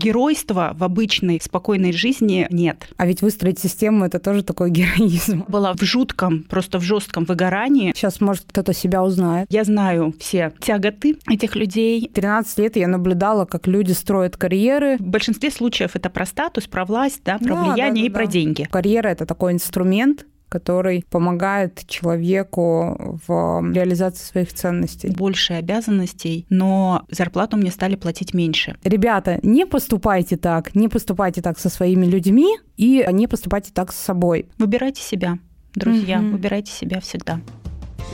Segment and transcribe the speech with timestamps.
[0.00, 2.88] Геройства в обычной спокойной жизни нет.
[2.98, 5.44] А ведь выстроить систему это тоже такой героизм.
[5.48, 7.92] Была в жутком, просто в жестком выгорании.
[7.96, 9.48] Сейчас, может, кто-то себя узнает.
[9.50, 12.08] Я знаю все тяготы этих людей.
[12.14, 14.98] 13 лет я наблюдала, как люди строят карьеры.
[14.98, 18.10] В большинстве случаев это про статус, про власть, да, про да, влияние да, да, и
[18.10, 18.32] про да.
[18.32, 18.68] деньги.
[18.70, 25.10] Карьера это такой инструмент, который помогает человеку в реализации своих ценностей.
[25.10, 28.76] Больше обязанностей, но зарплату мне стали платить меньше.
[28.84, 33.96] Ребята, не поступайте так, не поступайте так со своими людьми и не поступайте так с
[33.96, 34.48] собой.
[34.58, 35.38] Выбирайте себя,
[35.74, 36.28] друзья, угу.
[36.28, 37.40] выбирайте себя всегда.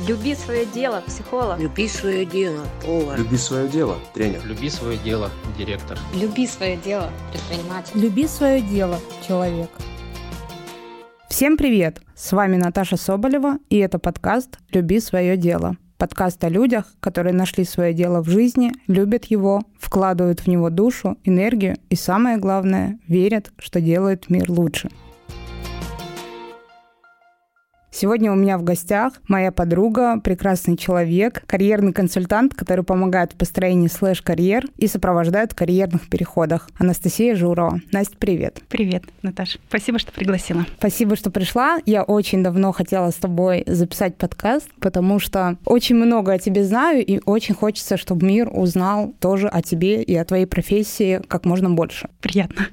[0.09, 1.59] Люби свое дело, психолог.
[1.61, 3.17] Люби свое дело, повар.
[3.17, 4.41] Люби свое дело, тренер.
[4.45, 5.97] Люби свое дело, директор.
[6.15, 7.93] Люби свое дело, предприниматель.
[8.01, 9.71] Люби свое дело, человек.
[11.29, 12.01] Всем привет!
[12.15, 15.77] С вами Наташа Соболева, и это подкаст «Люби свое дело».
[15.97, 21.17] Подкаст о людях, которые нашли свое дело в жизни, любят его, вкладывают в него душу,
[21.25, 24.91] энергию и, самое главное, верят, что делает мир лучше–
[27.97, 33.87] Сегодня у меня в гостях моя подруга, прекрасный человек, карьерный консультант, который помогает в построении
[33.87, 36.69] слэш-карьер и сопровождает в карьерных переходах.
[36.77, 37.81] Анастасия Журова.
[37.93, 38.63] Настя, привет.
[38.69, 39.61] Привет, Наташа.
[39.69, 40.67] Спасибо, что пригласила.
[40.77, 41.79] Спасибо, что пришла.
[41.87, 47.07] Я очень давно хотела с тобой записать подкаст, потому что очень много о тебе знаю,
[47.07, 51.71] и очень хочется, чтобы мир узнал тоже о тебе и о твоей профессии как можно
[51.71, 52.09] больше.
[52.21, 52.67] Приятно.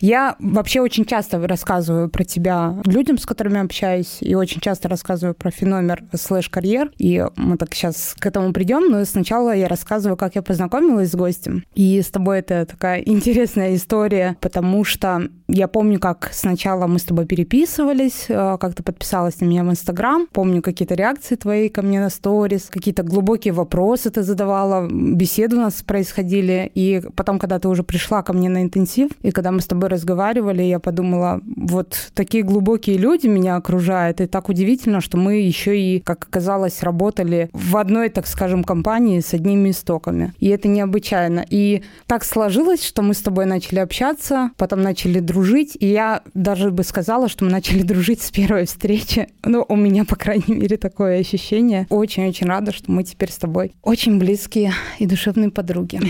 [0.00, 5.34] Я вообще очень часто рассказываю про тебя людям, с которыми общаюсь, и очень часто рассказываю
[5.34, 10.36] про феномен слэш-карьер, и мы так сейчас к этому придем, но сначала я рассказываю, как
[10.36, 11.64] я познакомилась с гостем.
[11.74, 17.04] И с тобой это такая интересная история, потому что я помню, как сначала мы с
[17.04, 21.82] тобой переписывались, э, как ты подписалась на меня в Инстаграм, помню какие-то реакции твои ко
[21.82, 27.58] мне на сторис, какие-то глубокие вопросы ты задавала, беседы у нас происходили, и потом, когда
[27.58, 31.40] ты уже пришла ко мне на интенсив, и когда мы с тобой разговаривали, я подумала,
[31.56, 36.82] вот такие глубокие люди меня окружают, и так удивительно, что мы еще и, как оказалось,
[36.82, 40.32] работали в одной, так скажем, компании с одними истоками.
[40.38, 41.44] И это необычайно.
[41.48, 46.70] И так сложилось, что мы с тобой начали общаться, потом начали дружить, и я даже
[46.70, 49.28] бы сказала, что мы начали дружить с первой встречи.
[49.44, 51.86] Ну, у меня, по крайней мере, такое ощущение.
[51.90, 56.00] Очень-очень рада, что мы теперь с тобой очень близкие и душевные подруги.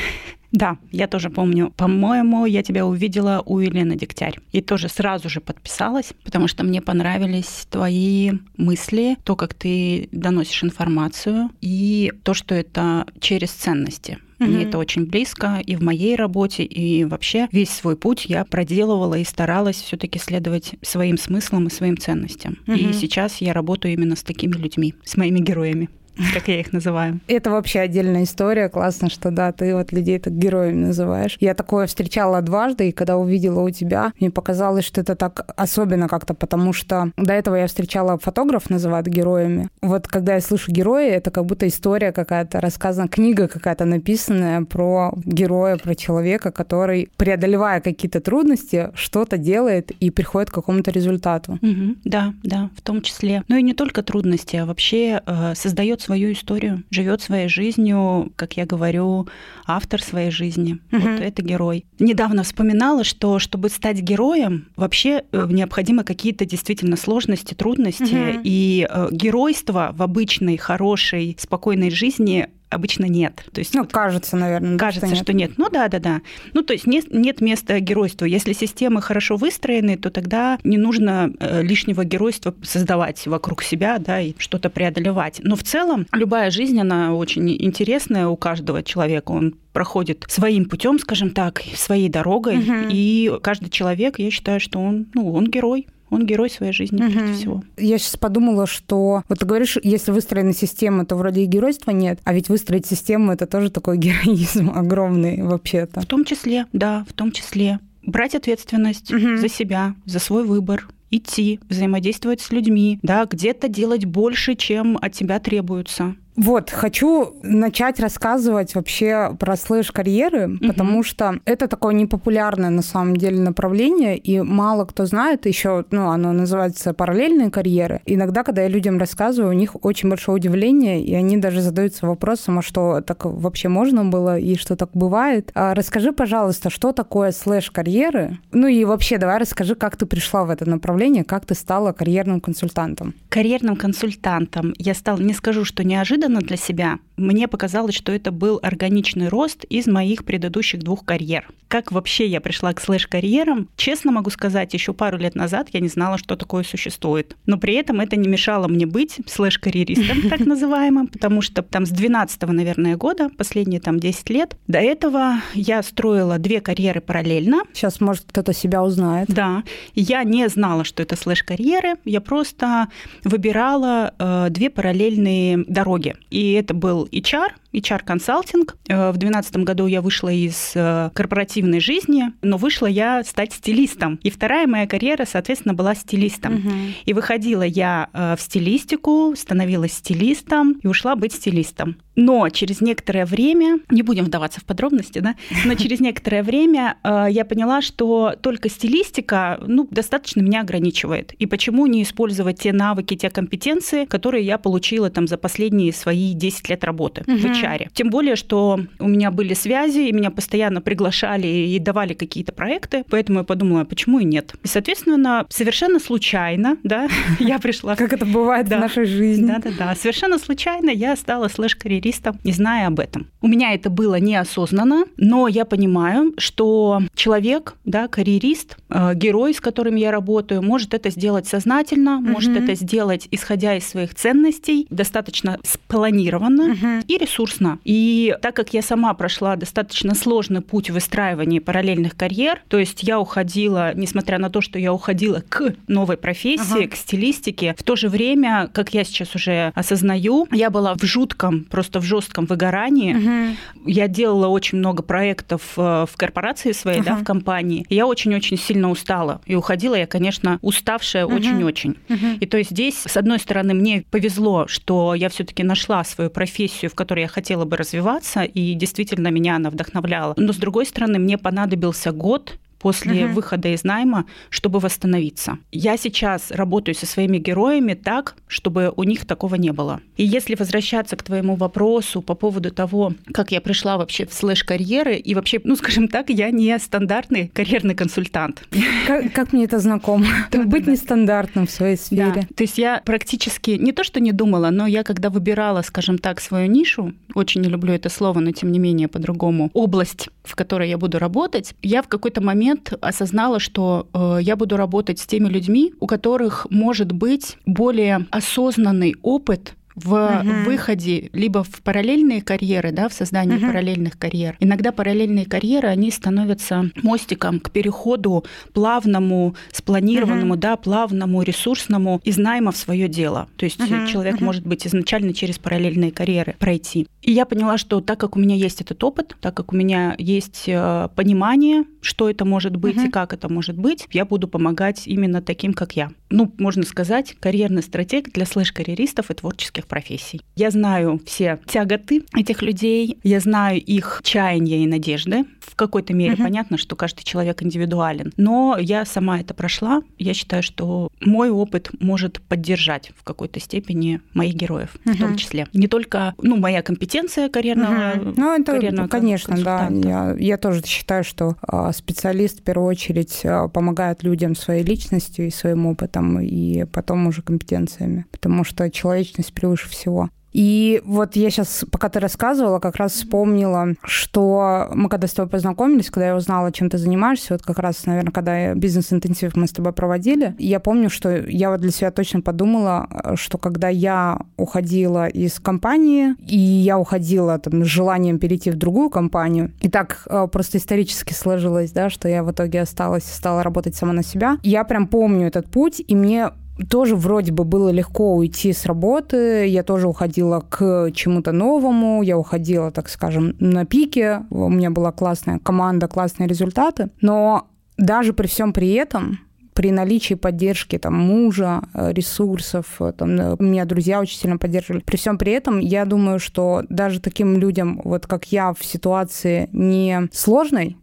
[0.52, 1.72] Да, я тоже помню.
[1.76, 4.38] По-моему, я тебя увидела у Елены Дегтярь.
[4.52, 10.64] И тоже сразу же подписалась, потому что мне понравились твои мысли, то, как ты доносишь
[10.64, 14.18] информацию, и то, что это через ценности.
[14.40, 19.16] Мне это очень близко и в моей работе, и вообще весь свой путь я проделывала
[19.16, 22.56] и старалась все-таки следовать своим смыслам и своим ценностям.
[22.66, 22.72] Угу.
[22.74, 25.90] И сейчас я работаю именно с такими людьми, с моими героями
[26.34, 27.20] как я их называю.
[27.28, 28.68] Это вообще отдельная история.
[28.68, 31.36] Классно, что да, ты вот людей так героями называешь.
[31.40, 36.08] Я такое встречала дважды, и когда увидела у тебя, мне показалось, что это так особенно
[36.08, 39.68] как-то, потому что до этого я встречала фотограф, называют героями.
[39.82, 45.12] Вот когда я слышу герои, это как будто история какая-то рассказана, книга какая-то написанная про
[45.24, 51.52] героя, про человека, который, преодолевая какие-то трудности, что-то делает и приходит к какому-то результату.
[51.62, 53.42] Угу, да, да, в том числе.
[53.48, 58.56] Ну и не только трудности, а вообще э, создает свою историю, живет своей жизнью, как
[58.56, 59.28] я говорю,
[59.64, 60.80] автор своей жизни.
[60.90, 61.00] Угу.
[61.00, 61.84] Вот это герой.
[62.00, 68.32] Недавно вспоминала, что чтобы стать героем, вообще э, необходимы какие-то действительно сложности, трудности.
[68.38, 68.40] Угу.
[68.42, 73.44] И э, геройство в обычной, хорошей, спокойной жизни обычно нет.
[73.52, 74.78] То есть, ну, кажется, наверное.
[74.78, 75.24] Кажется, что нет.
[75.24, 75.52] что нет.
[75.58, 76.20] Ну да, да, да.
[76.54, 78.26] Ну, то есть нет, нет места геройству.
[78.26, 84.20] Если системы хорошо выстроены, то тогда не нужно э, лишнего геройства создавать вокруг себя, да,
[84.20, 85.40] и что-то преодолевать.
[85.42, 89.32] Но в целом любая жизнь, она очень интересная у каждого человека.
[89.32, 92.58] Он проходит своим путем, скажем так, своей дорогой.
[92.58, 92.88] Угу.
[92.90, 95.86] И каждый человек, я считаю, что он, ну, он герой.
[96.10, 97.12] Он герой своей жизни, угу.
[97.12, 97.64] прежде всего.
[97.76, 102.18] Я сейчас подумала, что вот ты говоришь, если выстроена система, то вроде и геройства нет,
[102.24, 106.00] а ведь выстроить систему это тоже такой героизм огромный вообще-то.
[106.00, 107.78] В том числе, да, в том числе.
[108.04, 109.36] Брать ответственность угу.
[109.36, 115.12] за себя, за свой выбор, идти, взаимодействовать с людьми, да, где-то делать больше, чем от
[115.12, 116.14] тебя требуется.
[116.40, 120.68] Вот, хочу начать рассказывать вообще про слэш-карьеры, угу.
[120.68, 126.08] потому что это такое непопулярное на самом деле направление, и мало кто знает еще, ну,
[126.08, 128.00] оно называется параллельные карьеры.
[128.06, 132.60] Иногда, когда я людям рассказываю, у них очень большое удивление, и они даже задаются вопросом,
[132.60, 135.50] а что так вообще можно было, и что так бывает.
[135.54, 138.38] А расскажи, пожалуйста, что такое слэш-карьеры?
[138.52, 142.40] Ну и вообще, давай расскажи, как ты пришла в это направление, как ты стала карьерным
[142.40, 143.14] консультантом.
[143.28, 146.98] Карьерным консультантом я стала, не скажу, что неожиданно, неожиданно для себя.
[147.20, 151.48] Мне показалось, что это был органичный рост из моих предыдущих двух карьер.
[151.68, 153.68] Как вообще я пришла к слэш-карьерам?
[153.76, 157.36] Честно могу сказать, еще пару лет назад я не знала, что такое существует.
[157.46, 161.90] Но при этом это не мешало мне быть слэш-карьеристом, так называемым, потому что там с
[161.90, 167.62] 12 наверное, года, последние там 10 лет, до этого я строила две карьеры параллельно.
[167.72, 169.28] Сейчас, может, кто-то себя узнает.
[169.28, 169.62] Да.
[169.94, 172.88] Я не знала, что это слэш-карьеры, я просто
[173.24, 176.16] выбирала э, две параллельные дороги.
[176.30, 178.76] И это был HR, HR-консалтинг.
[178.88, 184.18] Э, в 2012 году я вышла из э, корпоративной жизни, но вышла я стать стилистом.
[184.22, 186.54] И вторая моя карьера, соответственно, была стилистом.
[186.54, 186.72] Угу.
[187.06, 191.96] И выходила я э, в стилистику, становилась стилистом и ушла быть стилистом.
[192.16, 197.26] Но через некоторое время, не будем вдаваться в подробности, да, но через некоторое время э,
[197.30, 201.32] я поняла, что только стилистика, ну, достаточно меня ограничивает.
[201.34, 206.34] И почему не использовать те навыки, те компетенции, которые я получила там за последние свои
[206.34, 207.36] 10 лет работы угу.
[207.36, 207.88] в HR.
[207.92, 213.04] Тем более, что у меня были связи, и меня постоянно приглашали и давали какие-то проекты,
[213.08, 214.54] поэтому я подумала, почему и нет.
[214.64, 217.08] И, соответственно, совершенно случайно, да,
[217.38, 217.96] я пришла...
[217.96, 219.46] Как это бывает в нашей жизни.
[219.46, 219.94] Да-да-да.
[219.94, 223.26] Совершенно случайно я стала слэш-карьеристом карьериста, не зная об этом.
[223.42, 229.60] У меня это было неосознанно, но я понимаю, что человек, да, карьерист, э, герой, с
[229.60, 232.28] которым я работаю, может это сделать сознательно, угу.
[232.28, 237.04] может это сделать исходя из своих ценностей, достаточно спланированно угу.
[237.06, 237.78] и ресурсно.
[237.84, 243.20] И так как я сама прошла достаточно сложный путь выстраивания параллельных карьер, то есть я
[243.20, 246.88] уходила, несмотря на то, что я уходила к новой профессии, ага.
[246.88, 251.64] к стилистике, в то же время, как я сейчас уже осознаю, я была в жутком
[251.64, 253.14] просто в жестком выгорании.
[253.14, 253.56] Угу.
[253.90, 257.06] Я делала очень много проектов э, в корпорации своей, угу.
[257.06, 257.84] да, в компании.
[257.88, 259.40] я очень-очень сильно устала.
[259.46, 261.36] И уходила я, конечно, уставшая угу.
[261.36, 261.96] очень-очень.
[262.08, 262.26] Угу.
[262.40, 266.90] И то есть здесь, с одной стороны, мне повезло, что я все-таки нашла свою профессию,
[266.90, 270.34] в которой я хотела бы развиваться, и действительно меня она вдохновляла.
[270.36, 273.34] Но с другой стороны, мне понадобился год после угу.
[273.34, 275.58] выхода из найма, чтобы восстановиться.
[275.70, 280.00] Я сейчас работаю со своими героями так, чтобы у них такого не было.
[280.16, 285.16] И если возвращаться к твоему вопросу по поводу того, как я пришла вообще в слэш-карьеры,
[285.16, 288.62] и вообще, ну, скажем так, я не стандартный карьерный консультант.
[289.06, 290.26] Как, как мне это знакомо?
[290.50, 292.32] Да, Быть да, нестандартным в своей сфере.
[292.34, 292.40] Да.
[292.54, 296.40] То есть я практически не то, что не думала, но я когда выбирала, скажем так,
[296.40, 300.88] свою нишу, очень не люблю это слово, но тем не менее по-другому, область, в которой
[300.88, 305.26] я буду работать, я в какой-то момент момент осознала, что э, я буду работать с
[305.26, 309.74] теми людьми, у которых может быть более осознанный опыт
[310.04, 310.70] в угу.
[310.70, 313.66] выходе либо в параллельные карьеры, да, в создании угу.
[313.66, 314.56] параллельных карьер.
[314.60, 320.60] Иногда параллельные карьеры, они становятся мостиком к переходу плавному, спланированному, угу.
[320.60, 323.48] да, плавному, ресурсному из найма в свое дело.
[323.56, 324.06] То есть угу.
[324.06, 324.44] человек угу.
[324.44, 327.06] может быть изначально через параллельные карьеры пройти.
[327.22, 330.14] И я поняла, что так как у меня есть этот опыт, так как у меня
[330.18, 333.06] есть э, понимание, что это может быть угу.
[333.06, 336.10] и как это может быть, я буду помогать именно таким, как я.
[336.30, 340.40] Ну, можно сказать, карьерный стратег для слэш-карьеристов и творческих профессий.
[340.56, 345.44] Я знаю все тяготы этих людей, я знаю их чаяния и надежды.
[345.60, 346.44] В какой-то мере угу.
[346.44, 350.02] понятно, что каждый человек индивидуален, но я сама это прошла.
[350.18, 355.14] Я считаю, что мой опыт может поддержать в какой-то степени моих героев, угу.
[355.14, 355.66] в том числе.
[355.72, 358.34] Не только ну, моя компетенция карьерного, угу.
[358.36, 359.88] ну, это, карьерного конечно, да.
[359.90, 365.48] Я, я тоже считаю, что а, специалист в первую очередь а, помогает людям своей личностью
[365.48, 370.30] и своим опытом, и потом уже компетенциями, потому что человечность превыше выше всего.
[370.52, 375.48] И вот я сейчас, пока ты рассказывала, как раз вспомнила, что мы когда с тобой
[375.48, 379.70] познакомились, когда я узнала, чем ты занимаешься, вот как раз, наверное, когда бизнес-интенсив мы с
[379.70, 385.28] тобой проводили, я помню, что я вот для себя точно подумала, что когда я уходила
[385.28, 390.48] из компании, и я уходила там с желанием перейти в другую компанию, и так э,
[390.50, 394.82] просто исторически сложилось, да, что я в итоге осталась, стала работать сама на себя, я
[394.82, 396.50] прям помню этот путь, и мне
[396.88, 402.38] тоже вроде бы было легко уйти с работы, я тоже уходила к чему-то новому, я
[402.38, 408.46] уходила, так скажем, на пике, у меня была классная команда, классные результаты, но даже при
[408.46, 409.38] всем при этом
[409.74, 415.00] при наличии поддержки там, мужа, э, ресурсов, э, там, э, меня друзья очень сильно поддерживали.
[415.00, 419.70] При всем при этом, я думаю, что даже таким людям, вот как я, в ситуации
[419.72, 420.98] не сложной,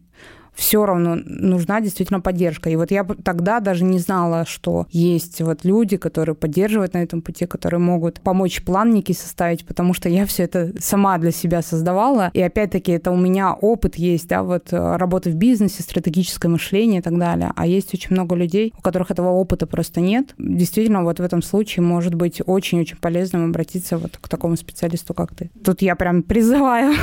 [0.58, 2.68] все равно нужна действительно поддержка.
[2.68, 7.22] И вот я тогда даже не знала, что есть вот люди, которые поддерживают на этом
[7.22, 11.62] пути, которые могут помочь план некий составить, потому что я все это сама для себя
[11.62, 12.32] создавала.
[12.34, 16.98] И опять-таки это у меня опыт есть, да, вот э, работы в бизнесе, стратегическое мышление
[16.98, 17.52] и так далее.
[17.54, 20.34] А есть очень много людей, у которых этого опыта просто нет.
[20.38, 25.36] Действительно, вот в этом случае может быть очень-очень полезным обратиться вот к такому специалисту, как
[25.36, 25.52] ты.
[25.64, 26.96] Тут я прям призываю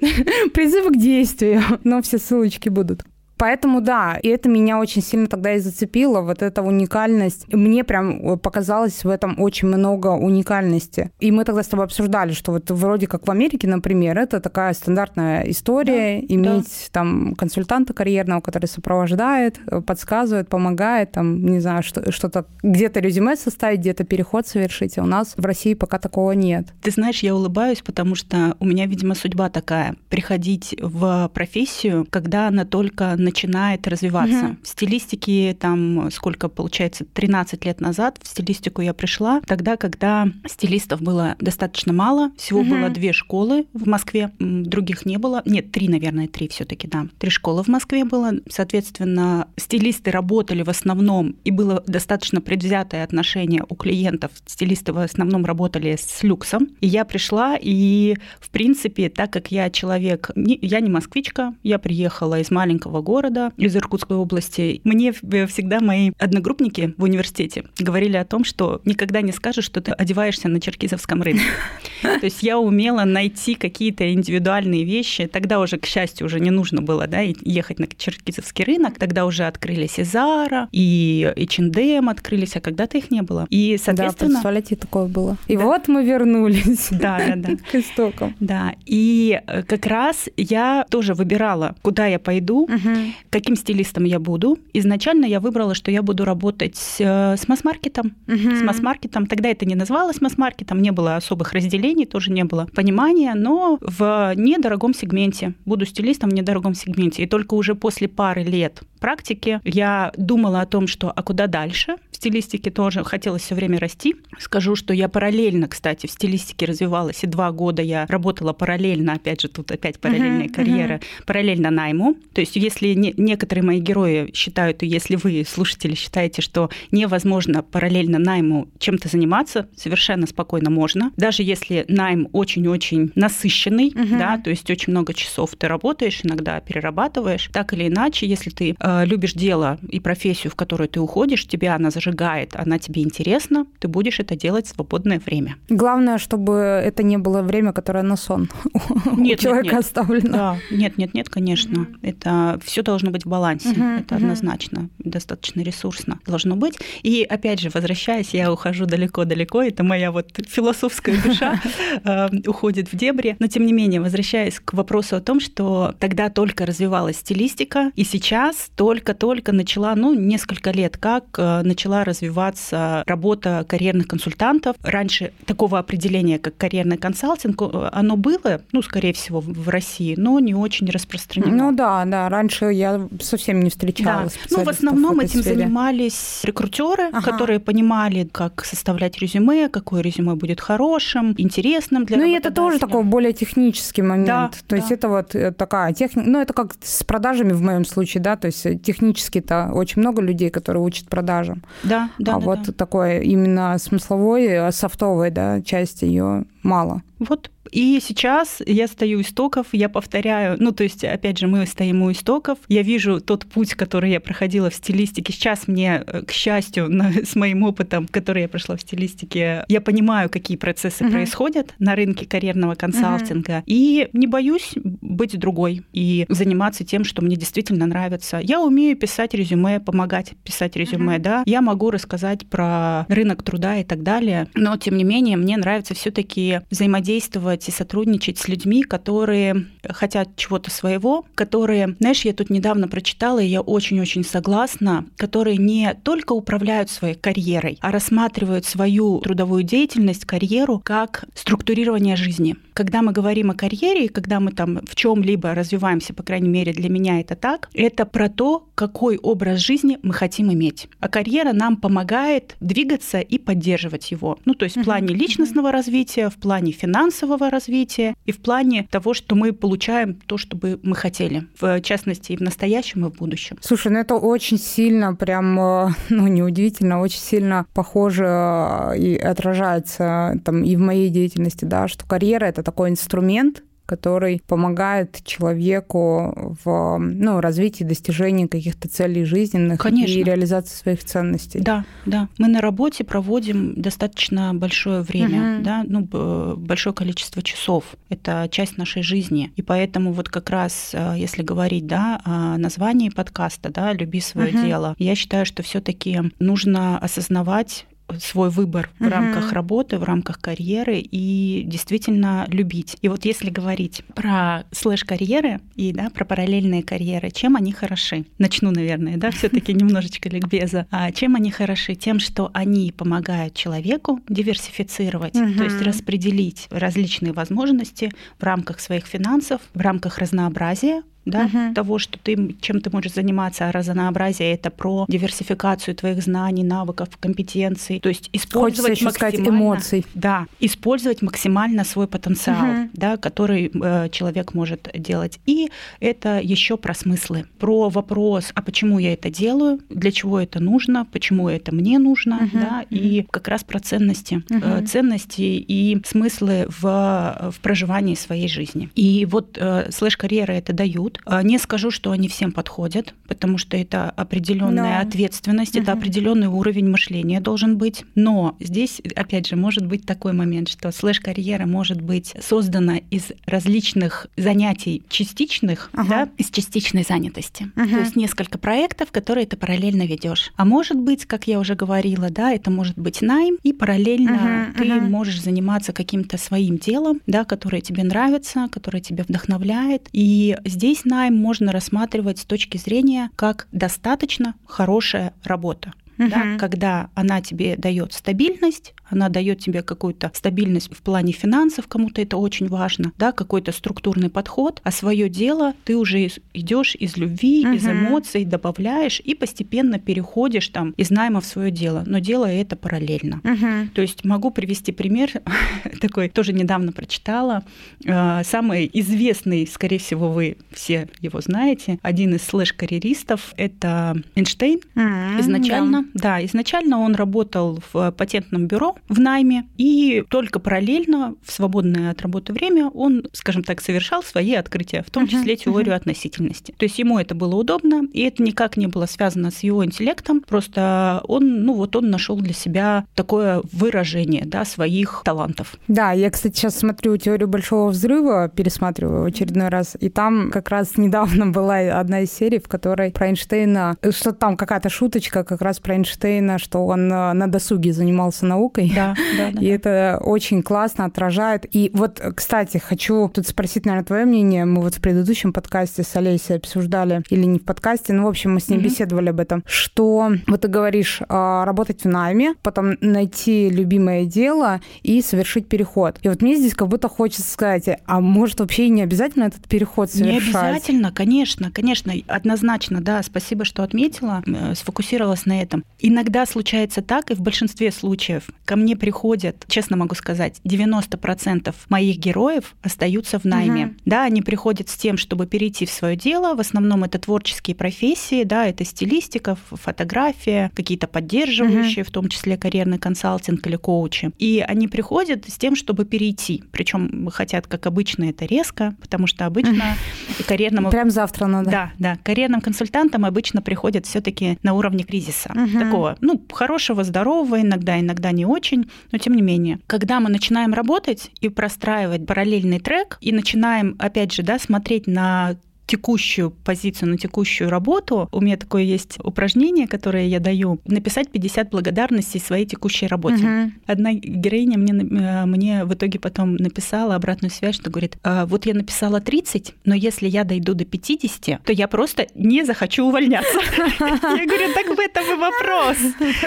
[0.54, 3.04] призывы к действию, но все ссылочки будут.
[3.42, 7.52] Поэтому да, и это меня очень сильно тогда и зацепило, вот эта уникальность.
[7.52, 11.10] Мне прям показалось в этом очень много уникальности.
[11.18, 14.72] И мы тогда с тобой обсуждали, что вот вроде как в Америке, например, это такая
[14.74, 16.92] стандартная история, да, иметь да.
[16.92, 19.58] там консультанта карьерного, который сопровождает,
[19.88, 24.98] подсказывает, помогает, там, не знаю, что, что-то, где-то резюме составить, где-то переход совершить.
[24.98, 26.68] А у нас в России пока такого нет.
[26.80, 29.96] Ты знаешь, я улыбаюсь, потому что у меня, видимо, судьба такая.
[30.10, 34.46] Приходить в профессию, когда она только начинает развиваться.
[34.46, 34.56] Угу.
[34.62, 41.00] В стилистике там сколько получается 13 лет назад в стилистику я пришла тогда, когда стилистов
[41.00, 42.70] было достаточно мало, всего угу.
[42.70, 47.30] было две школы в Москве, других не было, нет три, наверное, три все-таки, да, три
[47.30, 53.74] школы в Москве было, соответственно, стилисты работали в основном и было достаточно предвзятое отношение у
[53.74, 54.30] клиентов.
[54.46, 59.70] Стилисты в основном работали с люксом, и я пришла и в принципе, так как я
[59.70, 64.80] человек, я не москвичка, я приехала из маленького города города, из Иркутской области.
[64.84, 69.92] Мне всегда мои одногруппники в университете говорили о том, что никогда не скажешь, что ты
[69.92, 71.44] одеваешься на черкизовском рынке.
[72.02, 75.26] То есть я умела найти какие-то индивидуальные вещи.
[75.26, 78.98] Тогда уже, к счастью, уже не нужно было да, ехать на черкизовский рынок.
[78.98, 83.46] Тогда уже открылись и Zara, и H&M открылись, а когда-то их не было.
[83.50, 84.30] И, соответственно...
[84.30, 85.36] Да, представляете, такое было.
[85.46, 85.62] И да.
[85.62, 86.88] вот мы вернулись.
[86.90, 87.50] Да, да, да.
[87.70, 88.34] К истокам.
[88.40, 94.18] Да, и э, как раз я тоже выбирала, куда я пойду, угу каким стилистом я
[94.18, 94.58] буду.
[94.72, 98.14] Изначально я выбрала, что я буду работать э, с масс-маркетом.
[98.28, 98.56] Угу.
[98.56, 99.26] С масс-маркетом.
[99.26, 104.32] Тогда это не называлось масс-маркетом, не было особых разделений, тоже не было понимания, но в
[104.36, 105.54] недорогом сегменте.
[105.64, 107.22] Буду стилистом в недорогом сегменте.
[107.22, 111.96] И только уже после пары лет практики я думала о том, что а куда дальше?
[112.22, 114.14] Стилистике тоже хотелось все время расти.
[114.38, 119.40] Скажу, что я параллельно, кстати, в стилистике развивалась, и два года я работала параллельно, опять
[119.40, 121.24] же, тут опять параллельная uh-huh, карьера, uh-huh.
[121.26, 122.16] параллельно найму.
[122.32, 127.64] То есть если не, некоторые мои герои считают, и если вы, слушатели, считаете, что невозможно
[127.64, 131.10] параллельно найму чем-то заниматься, совершенно спокойно можно.
[131.16, 134.18] Даже если найм очень-очень насыщенный, uh-huh.
[134.18, 138.76] да, то есть очень много часов ты работаешь, иногда перерабатываешь, так или иначе, если ты
[138.78, 142.11] э, Э, любишь дело и профессию, в которую ты уходишь, тебя она зажигает,
[142.54, 145.56] она тебе интересна, ты будешь это делать в свободное время.
[145.68, 148.48] Главное, чтобы это не было время, которое на сон
[149.16, 149.84] нет, у человека нет, нет.
[149.84, 150.32] оставлено.
[150.32, 151.86] Да, нет, нет, нет, конечно.
[152.02, 153.70] Это все должно быть в балансе.
[153.70, 154.00] Mm-hmm.
[154.00, 156.78] Это однозначно, достаточно ресурсно должно быть.
[157.02, 159.62] И опять же, возвращаясь, я ухожу далеко-далеко.
[159.62, 161.60] Это моя вот философская душа
[162.04, 163.36] э, уходит в дебри.
[163.38, 168.04] Но тем не менее, возвращаясь к вопросу о том, что тогда только развивалась стилистика, и
[168.04, 171.62] сейчас только-только начала, ну, несколько лет как э,
[172.02, 174.76] начала развиваться работа карьерных консультантов.
[174.82, 180.40] Раньше такого определения, как карьерный консалтинг, э, оно было, ну, скорее всего, в России, но
[180.40, 181.56] не очень распространено.
[181.56, 184.30] Ну да, да, раньше я совсем не встречала да.
[184.50, 185.56] Ну, в основном в этим сфере.
[185.56, 187.22] занимались рекрутеры, ага.
[187.22, 192.78] которые понимали, как составлять резюме, какое резюме будет хорошим, интересным для Ну, и это тоже
[192.78, 194.26] такой более технический момент.
[194.26, 194.76] Да, то да.
[194.76, 198.36] есть это вот э, такая техника, ну, это как с продажами в моем случае, да,
[198.36, 201.62] то есть технически-то очень много людей, которые учат продажам.
[201.82, 202.08] Да, да.
[202.18, 202.72] А да, вот да.
[202.72, 207.02] такое именно смысловой, софтовой, да, часть ее мало.
[207.18, 211.66] Вот и сейчас я стою у истоков, я повторяю, ну, то есть, опять же, мы
[211.66, 215.32] стоим у истоков, я вижу тот путь, который я проходила в стилистике.
[215.32, 216.90] Сейчас мне, э, к счастью,
[217.24, 221.10] с моим опытом, который я прошла в стилистике, я понимаю, какие процессы uh-huh.
[221.10, 223.62] происходят на рынке карьерного консалтинга, uh-huh.
[223.66, 228.38] и не боюсь быть другой и заниматься тем, что мне действительно нравится.
[228.42, 231.20] Я умею писать резюме, помогать писать резюме, uh-huh.
[231.20, 235.56] да, я могу рассказать про рынок труда и так далее, но, тем не менее, мне
[235.56, 242.24] нравится все таки взаимодействовать работать и сотрудничать с людьми, которые хотят чего-то своего, которые, знаешь,
[242.24, 247.92] я тут недавно прочитала, и я очень-очень согласна, которые не только управляют своей карьерой, а
[247.92, 252.56] рассматривают свою трудовую деятельность, карьеру как структурирование жизни.
[252.74, 256.88] Когда мы говорим о карьере, когда мы там в чем-либо развиваемся, по крайней мере для
[256.88, 260.88] меня это так, это про то, какой образ жизни мы хотим иметь.
[261.00, 264.38] А карьера нам помогает двигаться и поддерживать его.
[264.44, 269.14] Ну, то есть в плане личностного развития, в плане финансового развития и в плане того,
[269.14, 273.14] что мы получаем то, что бы мы хотели, в частности и в настоящем, и в
[273.14, 273.58] будущем.
[273.60, 280.40] Слушай, ну это очень сильно, прям, э, ну неудивительно, очень сильно похоже э, и отражается
[280.44, 286.96] там и в моей деятельности, да, что карьера это такой инструмент, который помогает человеку в
[286.98, 290.10] ну, развитии, достижении каких-то целей жизненных Конечно.
[290.10, 291.60] и реализации своих ценностей.
[291.60, 292.28] Да, да.
[292.38, 295.62] Мы на работе проводим достаточно большое время, Мгм.
[295.62, 297.84] да, ну, большое количество часов.
[298.08, 299.52] Это часть нашей жизни.
[299.56, 304.52] И поэтому вот как раз, э, если говорить, да, о названии подкаста, да, «Люби свое
[304.52, 304.64] Мгм.
[304.64, 307.86] дело», я считаю, что все таки нужно осознавать
[308.20, 309.10] свой выбор в Мгм.
[309.10, 312.96] рамках работы, в рамках карьеры и действительно любить.
[313.02, 318.24] И вот если говорить про слэш-карьеры и да, про параллельные карьеры, чем они хороши?
[318.38, 320.86] Начну, наверное, да, все таки немножечко ликбеза.
[320.90, 321.94] А чем они хороши?
[321.94, 325.58] Тем, что они помогают человеку диверсифицировать, Мгм.
[325.58, 331.74] то есть распределить различные возможности в рамках своих финансов, в рамках разнообразия да, Мгм.
[331.74, 337.08] того, что ты, чем ты можешь заниматься, а разнообразие это про диверсификацию твоих знаний, навыков,
[337.20, 338.00] компетенций.
[338.00, 338.46] То есть Хочется
[338.82, 340.06] использовать сказать максимально- эмоций.
[340.14, 342.90] Да, использовать максимально свой потенциал, Мгм.
[342.92, 345.38] да, который э, человек может делать.
[345.46, 350.60] И это еще про смыслы, про вопрос, а почему я это делаю, для чего это
[350.60, 352.50] нужно, почему это мне нужно, Мгм.
[352.60, 354.62] да, и как раз про ценности, Мгм.
[354.64, 358.88] э, ценности и смыслы в, в проживании своей жизни.
[358.94, 361.11] И вот э, слэш-карьеры это дают.
[361.26, 365.08] Э, Не скажу, что они всем подходят, потому что это определенная Да.
[365.08, 365.98] ответственность, это Мгм.
[366.00, 368.04] определенный уровень мышления должен быть.
[368.14, 374.26] Но здесь, опять же, может быть такой момент, что слэш-карьера может быть создана из различных
[374.36, 376.08] занятий частичных, Ага.
[376.26, 377.70] да, из частичной занятости.
[377.76, 377.90] Мгм.
[377.90, 380.52] То есть несколько проектов, которые ты параллельно ведешь.
[380.56, 384.74] А может быть, как я уже говорила, да, это может быть найм, и параллельно Мгм,
[384.74, 385.10] ты мгм.
[385.10, 390.08] можешь заниматься каким-то своим делом, да, которое тебе нравится, которое тебя вдохновляет.
[390.12, 395.92] И здесь найм можно рассматривать с точки зрения как достаточно хорошая работа.
[396.18, 396.58] Да, Мгм.
[396.58, 402.36] когда она тебе дает стабильность, она дает тебе какую-то стабильность в плане финансов, кому-то это
[402.36, 407.84] очень важно, да, какой-то структурный подход, а свое дело ты уже идешь из любви, из
[407.84, 407.92] Мгм.
[407.92, 413.40] эмоций, добавляешь и постепенно переходишь там из найма в свое дело, но делая это параллельно.
[413.42, 413.90] Мгм.
[413.94, 415.30] То есть могу привести пример,
[416.00, 417.64] такой тоже недавно прочитала.
[418.04, 424.80] Э, Самый известный, скорее всего, вы все его знаете, один из слэш-карьеристов— это Эйнштейн.
[424.94, 426.44] М, Изначально, да.
[426.44, 432.52] изначально он работал в патентном бюро в найме, и только параллельно, в свободное от работы
[432.52, 435.96] время, он, скажем так, совершал свои открытия, в том числе теорию мгм.
[435.96, 436.74] относительности.
[436.76, 440.40] То есть ему это было удобно, и это никак не было связано с его интеллектом,
[440.40, 445.76] просто он, ну вот он нашел для себя такое выражение, да, своих талантов.
[445.88, 450.68] Да, я, кстати, сейчас смотрю теорию большого взрыва, пересматриваю в очередной раз, и там как
[450.68, 455.60] раз недавно была одна из серий, в которой про Эйнштейна, что там какая-то шуточка как
[455.62, 458.92] раз про Эйнштейна, что он э, на досуге занимался наукой.
[458.94, 459.60] Да, да, да.
[459.60, 461.66] И это очень классно отражает.
[461.74, 464.64] И вот, кстати, хочу тут спросить, наверное, твое мнение.
[464.64, 468.54] Мы вот в предыдущем подкасте с Олесей обсуждали, или не в подкасте, но, в общем,
[468.54, 468.84] мы с ней Мгм.
[468.84, 474.80] беседовали об этом, что вот ты говоришь, а, работать в найме, потом найти любимое дело
[475.02, 476.18] и совершить переход.
[476.22, 479.66] И вот мне здесь как будто хочется сказать, а может вообще и не обязательно этот
[479.68, 480.54] переход Не совершать?
[480.54, 485.81] обязательно, конечно, конечно, однозначно, да, спасибо, что отметила, э, сфокусировалась на этом.
[486.04, 492.18] Иногда случается так, и в большинстве случаев ко мне приходят, честно могу сказать, 90% моих
[492.18, 493.86] героев остаются в найме.
[493.86, 493.96] Мгм.
[494.04, 498.42] Да, они приходят с тем, чтобы перейти в свое дело, в основном это творческие профессии,
[498.42, 504.32] да, это стилистика, фотография, какие-то поддерживающие, в том числе карьерный консалтинг или коучи.
[504.38, 506.64] И они приходят с тем, чтобы перейти.
[506.72, 509.96] Причем хотят, как обычно, это резко, потому что обычно
[510.48, 511.70] карьерному Прям завтра надо.
[511.70, 512.18] да, да.
[512.24, 515.52] Карьерным консультантам обычно приходят все-таки на уровне кризиса.
[515.72, 515.84] Мгм.
[515.84, 519.80] Такого, ну, хорошего, здорового, иногда, иногда не очень, но тем не менее.
[519.86, 525.56] Когда мы начинаем работать и простраивать параллельный трек, и начинаем, опять же, да, смотреть на
[525.86, 528.28] текущую позицию, на текущую работу.
[528.32, 530.80] У меня такое есть упражнение, которое я даю.
[530.86, 533.44] Написать 50 благодарностей своей текущей работе.
[533.44, 533.74] Мгм.
[533.86, 538.66] Одна героиня мне, э, мне в итоге потом написала обратную связь, что говорит, «А, вот
[538.66, 543.58] я написала 30, но если я дойду до 50, то я просто не захочу увольняться.
[543.82, 545.96] Я говорю, так в этом и вопрос.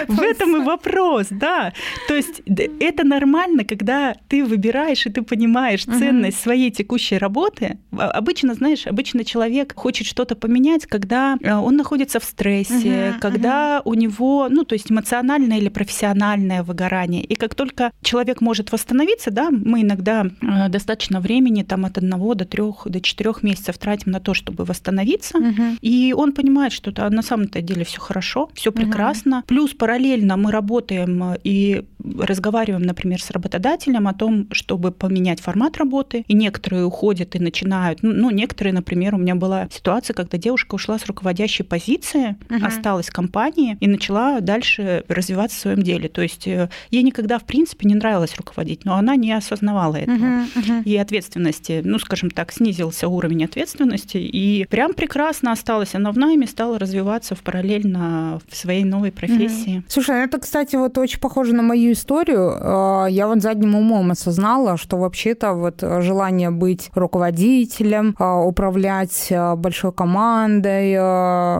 [0.08, 1.72] В этом и вопрос, да.
[2.08, 2.42] То есть
[2.80, 7.78] это нормально, когда ты выбираешь и ты понимаешь ценность своей текущей работы.
[7.92, 13.82] Обычно, знаешь, обычно человек хочет что-то поменять, когда э, он находится в стрессе, Мгм, когда
[13.84, 17.22] у него, ну, то есть эмоциональное или профессиональное выгорание.
[17.22, 22.34] И как только человек может восстановиться, да, мы иногда э, достаточно времени, там, от одного
[22.34, 25.38] до трех, до четырех месяцев тратим на то, чтобы восстановиться.
[25.38, 25.78] Мгм.
[25.82, 29.42] И он понимает, что на самом-то деле все хорошо, все прекрасно.
[29.46, 31.84] Плюс параллельно мы работаем э, и
[32.18, 36.24] разговариваем, например, с работодателем о том, чтобы поменять формат работы.
[36.28, 38.02] И некоторые уходят и начинают.
[38.02, 42.64] Ну, ну, некоторые, например, у меня была ситуация, когда девушка ушла с руководящей позиции, Мгм.
[42.64, 46.08] осталась в компании и начала дальше развиваться в своем деле.
[46.08, 50.14] То есть э, ей никогда, в принципе, не нравилось руководить, но она не осознавала этого
[50.16, 50.82] Мгм, мгм.
[50.82, 56.46] и ответственности, ну, скажем так, снизился уровень ответственности, и прям прекрасно осталась она в найме,
[56.46, 59.82] стала развиваться в параллельно в своей новой профессии.
[59.88, 62.54] Слушай, это, кстати, вот очень похоже на мою историю.
[62.60, 69.54] Э, Я вот задним умом осознала, что вообще-то вот желание быть руководителем, э, управлять э,
[69.56, 70.92] большой командой,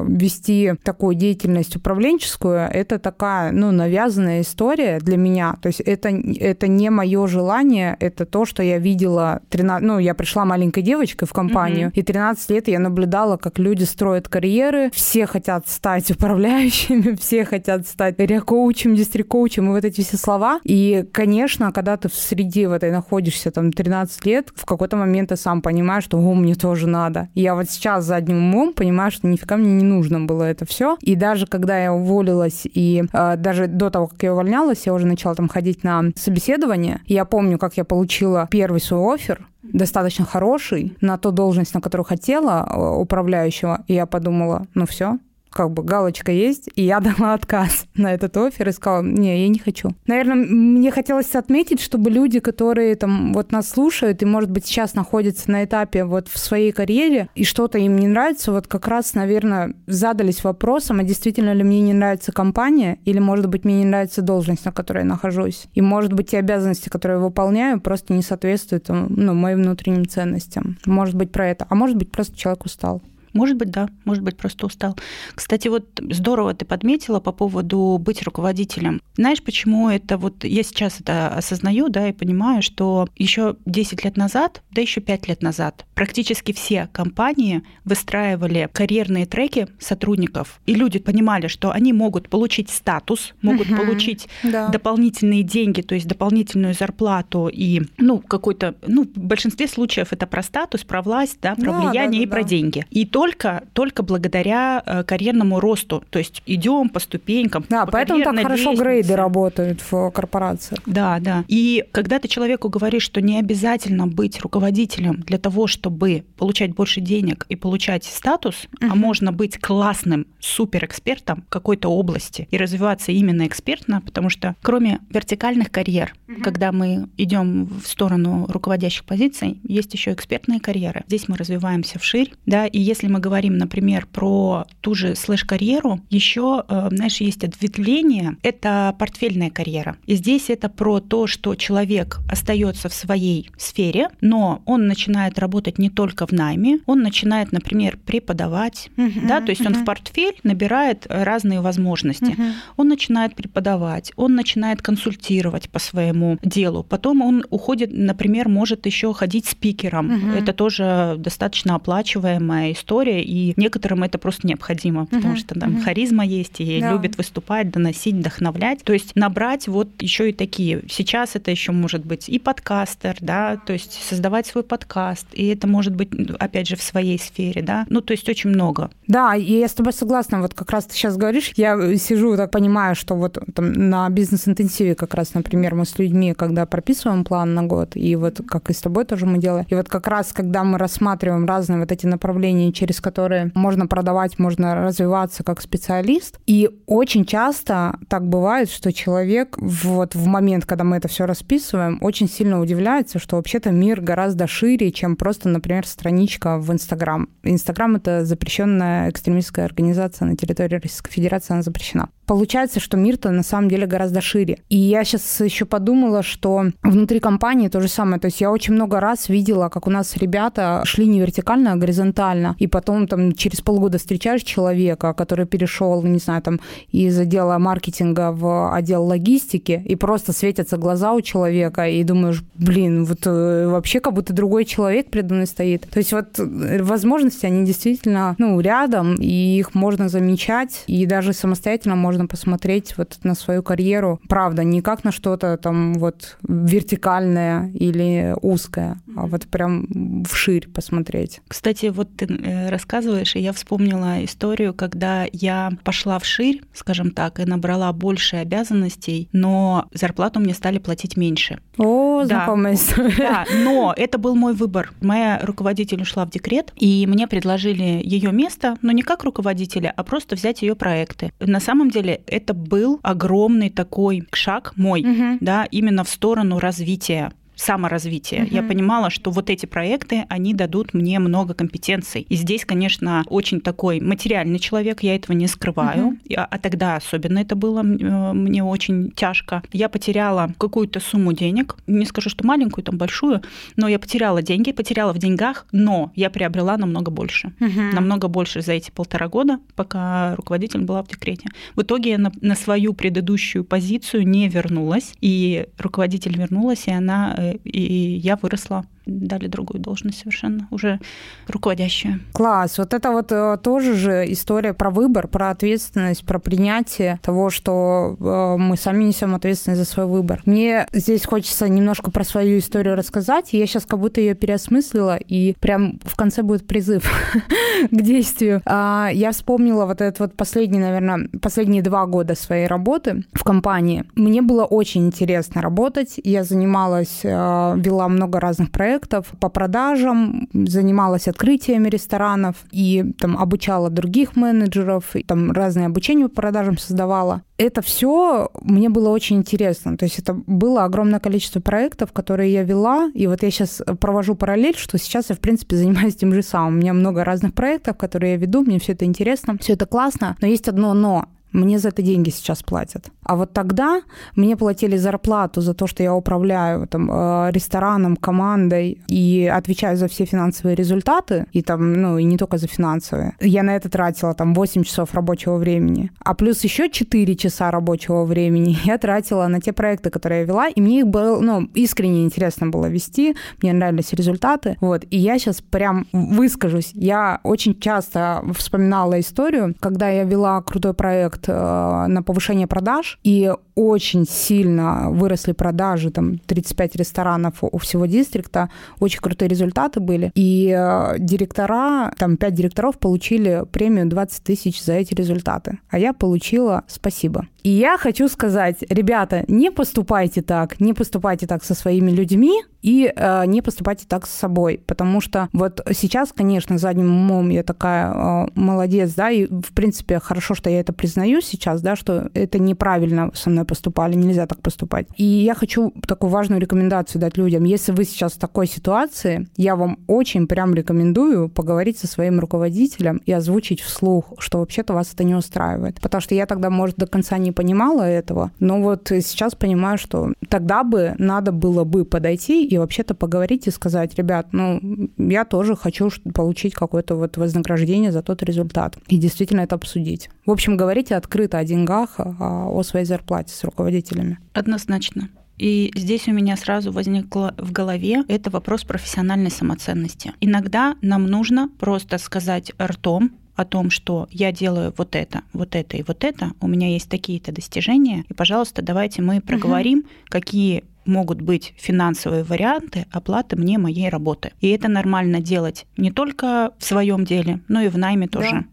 [0.06, 5.56] вести такую деятельность управленческую, это такая, ну, навязанная история для меня.
[5.62, 9.86] То есть это, это не мое желание, это то, что я видела 13...
[9.86, 11.92] Ну, я пришла маленькой девочкой в компанию, Мгм.
[11.94, 17.86] и 13 лет я наблюдала, как люди строят карьеры, все хотят стать управляющими, все хотят
[17.86, 20.60] стать коучем, дистрикт-коучем и вот эти все слова.
[20.64, 25.30] И, конечно, когда ты в среде в этой находишься там 13 лет, в какой-то момент
[25.30, 27.28] ты сам понимаешь, что о, мне тоже надо.
[27.34, 30.96] Я вот сейчас задним умом понимаю, что нифига мне не нужно было это все.
[31.00, 35.06] И даже когда я уволилась, и э, даже до того, как я увольнялась, я уже
[35.06, 37.00] начала там ходить на собеседование.
[37.06, 42.04] Я помню, как я получила первый свой офер, достаточно хороший, на ту должность, на которую
[42.04, 43.84] хотела, э, управляющего.
[43.86, 45.18] И я подумала, ну все,
[45.56, 49.48] как бы галочка есть, и я дала отказ на этот офер и сказала, не, я
[49.48, 49.92] не хочу.
[50.06, 54.94] Наверное, мне хотелось отметить, чтобы люди, которые там вот нас слушают и, может быть, сейчас
[54.94, 59.14] находятся на этапе вот в своей карьере, и что-то им не нравится, вот как раз,
[59.14, 63.86] наверное, задались вопросом, а действительно ли мне не нравится компания, или, может быть, мне не
[63.86, 65.68] нравится должность, на которой я нахожусь.
[65.72, 70.76] И, может быть, те обязанности, которые я выполняю, просто не соответствуют ну, моим внутренним ценностям.
[70.84, 71.66] Может быть, про это.
[71.70, 73.00] А может быть, просто человек устал.
[73.36, 74.96] Может быть, да, может быть, просто устал.
[75.34, 79.00] Кстати, вот здорово ты подметила по поводу быть руководителем.
[79.16, 84.16] Знаешь, почему это вот я сейчас это осознаю, да, и понимаю, что еще 10 лет
[84.16, 90.98] назад, да еще 5 лет назад, практически все компании выстраивали карьерные треки сотрудников, и люди
[90.98, 93.76] понимали, что они могут получить статус, могут Мгм.
[93.76, 94.68] получить Да.
[94.68, 100.42] дополнительные деньги, то есть дополнительную зарплату и, ну, какой-то, ну, в большинстве случаев это про
[100.42, 102.48] статус, про власть, да, про Да, влияние да, и да, про да.
[102.48, 102.84] деньги.
[102.90, 107.64] И только, только благодаря э, карьерному росту, то есть идем по ступенькам.
[107.68, 108.82] Да, по поэтому так хорошо лестнице.
[108.84, 110.80] грейды работают в корпорациях.
[110.86, 111.44] Да, да.
[111.48, 117.00] И когда ты человеку говоришь, что не обязательно быть руководителем для того, чтобы получать больше
[117.00, 118.98] денег и получать статус, а Мгм.
[118.98, 126.14] можно быть классным суперэкспертом какой-то области и развиваться именно экспертно, потому что кроме вертикальных карьер,
[126.44, 131.02] когда мы идем в сторону руководящих позиций, есть еще экспертные карьеры.
[131.08, 136.64] Здесь мы развиваемся вширь, да, и если мы говорим, например, про ту же слэш-карьеру, еще,
[136.68, 139.96] э, знаешь, есть ответвление, это портфельная карьера.
[140.06, 145.78] И здесь это про то, что человек остается в своей сфере, но он начинает работать
[145.78, 151.06] не только в найме, он начинает, например, преподавать, да, то есть он в портфель набирает
[151.08, 152.36] разные возможности.
[152.76, 156.82] Он начинает преподавать, он начинает консультировать по своему делу.
[156.82, 160.06] Потом он уходит, например, может еще ходить спикером.
[160.06, 160.30] Мгм.
[160.34, 165.82] Это тоже достаточно оплачиваемая история, и некоторым это просто необходимо, потому что там Мгм.
[165.82, 166.92] харизма есть, и Да.
[166.92, 168.82] любит выступать, доносить, вдохновлять.
[168.84, 170.82] То есть набрать вот еще и такие.
[170.88, 175.66] Сейчас это еще может быть и подкастер, да, то есть создавать свой подкаст, и это
[175.66, 177.86] может быть, опять же, в своей сфере, да.
[177.88, 178.90] Ну, то есть очень много.
[179.06, 180.40] Да, и я с тобой согласна.
[180.40, 184.94] Вот как раз ты сейчас говоришь, я сижу так понимаю, что вот там на бизнес-интенсиве
[184.94, 188.72] как раз, например, мы с людьми, когда прописываем план на год, и вот как и
[188.72, 192.06] с тобой тоже мы делаем, и вот как раз, когда мы рассматриваем разные вот эти
[192.06, 198.92] направления, через которые можно продавать, можно развиваться как специалист, и очень часто так бывает, что
[198.92, 204.00] человек вот в момент, когда мы это все расписываем, очень сильно удивляется, что вообще-то мир
[204.00, 207.28] гораздо шире, чем просто, например, страничка в Инстаграм.
[207.42, 212.08] Инстаграм— это запрещенная экстремистская организация на территории Российской Федерации, она запрещена.
[212.26, 214.58] получается, что мир-то на самом деле гораздо шире.
[214.68, 218.20] И я сейчас еще подумала, что внутри компании то же самое.
[218.20, 221.76] То есть я очень много раз видела, как у нас ребята шли не вертикально, а
[221.76, 222.56] горизонтально.
[222.58, 226.60] И потом там через полгода встречаешь человека, который перешел, не знаю, там
[226.92, 233.06] из отдела маркетинга в отдел логистики, и просто светятся глаза у человека, и думаешь, блин,
[233.06, 235.88] вот э, вообще как будто другой человек передо мной стоит.
[235.88, 241.32] То есть вот э, возможности, они действительно, ну, рядом, и их можно замечать, и даже
[241.32, 247.70] самостоятельно можно посмотреть вот на свою карьеру, правда, не как на что-то там вот вертикальное
[247.72, 251.40] или узкое, а вот прям вширь посмотреть.
[251.48, 257.40] Кстати, вот ты э, рассказываешь, и я вспомнила историю, когда я пошла вширь, скажем так,
[257.40, 261.58] и набрала больше обязанностей, но зарплату мне стали платить меньше.
[261.78, 262.26] О, Да.
[262.26, 263.16] знакомая история.
[263.18, 264.92] Да, но это был мой выбор.
[265.00, 270.02] Моя руководитель ушла в декрет, и мне предложили ее место, но не как руководителя, а
[270.04, 271.32] просто взять ее проекты.
[271.40, 275.38] На самом деле это был огромный такой шаг мой, Мгм.
[275.40, 278.44] да, именно в сторону развития саморазвития.
[278.50, 278.68] Я Мгм.
[278.68, 282.26] понимала, что вот эти проекты, они дадут мне много компетенций.
[282.28, 286.18] И здесь, конечно, очень такой материальный человек, я этого не скрываю.
[286.24, 289.62] И- А, а тогда особенно это было э, мне очень тяжко.
[289.72, 293.40] Я потеряла какую-то сумму денег, не скажу, что маленькую, там большую,
[293.76, 297.52] но я потеряла деньги, потеряла в деньгах, но я приобрела намного больше.
[297.60, 297.90] Мгм.
[297.90, 301.48] Намного больше за эти полтора года, пока руководитель была в декрете.
[301.74, 307.34] В итоге я на, на свою предыдущую позицию не вернулась, и руководитель вернулась, и она,
[307.38, 308.84] э, и я выросла.
[309.06, 310.98] Дали другую должность совершенно, уже
[311.46, 312.20] руководящую.
[312.32, 312.76] Класс.
[312.78, 318.16] Вот это вот э, тоже же история про выбор, про ответственность, про принятие того, что
[318.18, 320.42] э, мы сами несем ответственность за свой выбор.
[320.44, 323.52] Мне здесь хочется немножко про свою историю рассказать.
[323.52, 327.08] Я сейчас как будто ее переосмыслила, и прям в конце будет призыв
[327.90, 328.60] к действию.
[328.64, 334.04] А, Я вспомнила вот этот вот последний, наверное, последние два года своей работы в компании.
[334.16, 336.18] Мне было очень интересно работать.
[336.24, 338.95] Я занималась, э, вела много разных проектов
[339.40, 346.36] по продажам, занималась открытиями ресторанов и там обучала других менеджеров, и там разные обучения по
[346.36, 347.42] продажам создавала.
[347.58, 349.96] Это все мне было очень интересно.
[349.96, 353.10] То есть это было огромное количество проектов, которые я вела.
[353.14, 356.74] И вот я сейчас провожу параллель, что сейчас я, в принципе, занимаюсь тем же самым.
[356.74, 360.36] У меня много разных проектов, которые я веду, мне все это интересно, все это классно.
[360.40, 361.26] Но есть одно но.
[361.52, 363.10] Мне за это деньги сейчас платят.
[363.24, 364.02] А вот тогда
[364.36, 370.06] мне платили зарплату за то, что я управляю там, э, рестораном, командой и отвечаю за
[370.06, 373.34] все финансовые результаты, и там, ну, и не только за финансовые.
[373.40, 376.10] Я на это тратила там 8 часов рабочего времени.
[376.20, 380.68] А плюс еще 4 часа рабочего времени я тратила на те проекты, которые я вела,
[380.68, 384.76] и мне их было, ну, искренне интересно было вести, мне нравились результаты.
[384.80, 385.04] Вот.
[385.10, 386.90] И я сейчас прям выскажусь.
[386.94, 393.52] Я очень часто вспоминала историю, когда я вела крутой проект э, на повышение продаж, и
[393.76, 400.32] очень сильно выросли продажи, там 35 ресторанов у всего дистрикта, очень крутые результаты были.
[400.34, 405.78] И э, директора, там 5 директоров получили премию 20 тысяч за эти результаты.
[405.90, 407.46] А я получила спасибо.
[407.66, 413.12] И я хочу сказать, ребята, не поступайте так, не поступайте так со своими людьми и
[413.14, 418.12] э, не поступайте так с собой, потому что вот сейчас, конечно, задним умом я такая
[418.12, 422.60] э, молодец, да, и в принципе хорошо, что я это признаю сейчас, да, что это
[422.60, 425.06] неправильно со мной поступали, нельзя так поступать.
[425.16, 427.64] И я хочу такую важную рекомендацию дать людям.
[427.64, 433.20] Если вы сейчас в такой ситуации, я вам очень прям рекомендую поговорить со своим руководителем
[433.26, 436.00] и озвучить вслух, что вообще-то вас это не устраивает.
[436.00, 440.32] Потому что я тогда, может, до конца не понимала этого, но вот сейчас понимаю, что
[440.48, 444.80] тогда бы надо было бы подойти и вообще-то поговорить и сказать, ребят, ну,
[445.18, 448.96] я тоже хочу получить какое-то вот вознаграждение за тот результат.
[449.08, 450.30] И действительно это обсудить.
[450.46, 454.38] В общем, говорите открыто о деньгах, а, о своей зарплате с руководителями.
[454.52, 455.28] Однозначно.
[455.58, 460.32] И здесь у меня сразу возникло в голове это вопрос профессиональной самоценности.
[460.40, 465.96] Иногда нам нужно просто сказать ртом о том, что я делаю вот это, вот это
[465.96, 471.40] и вот это, у меня есть такие-то достижения, и, пожалуйста, давайте мы проговорим, какие могут
[471.40, 474.52] быть финансовые варианты оплаты мне моей работы.
[474.60, 478.50] И это нормально делать не только в своем деле, но и в найме тоже.
[478.50, 478.64] Да.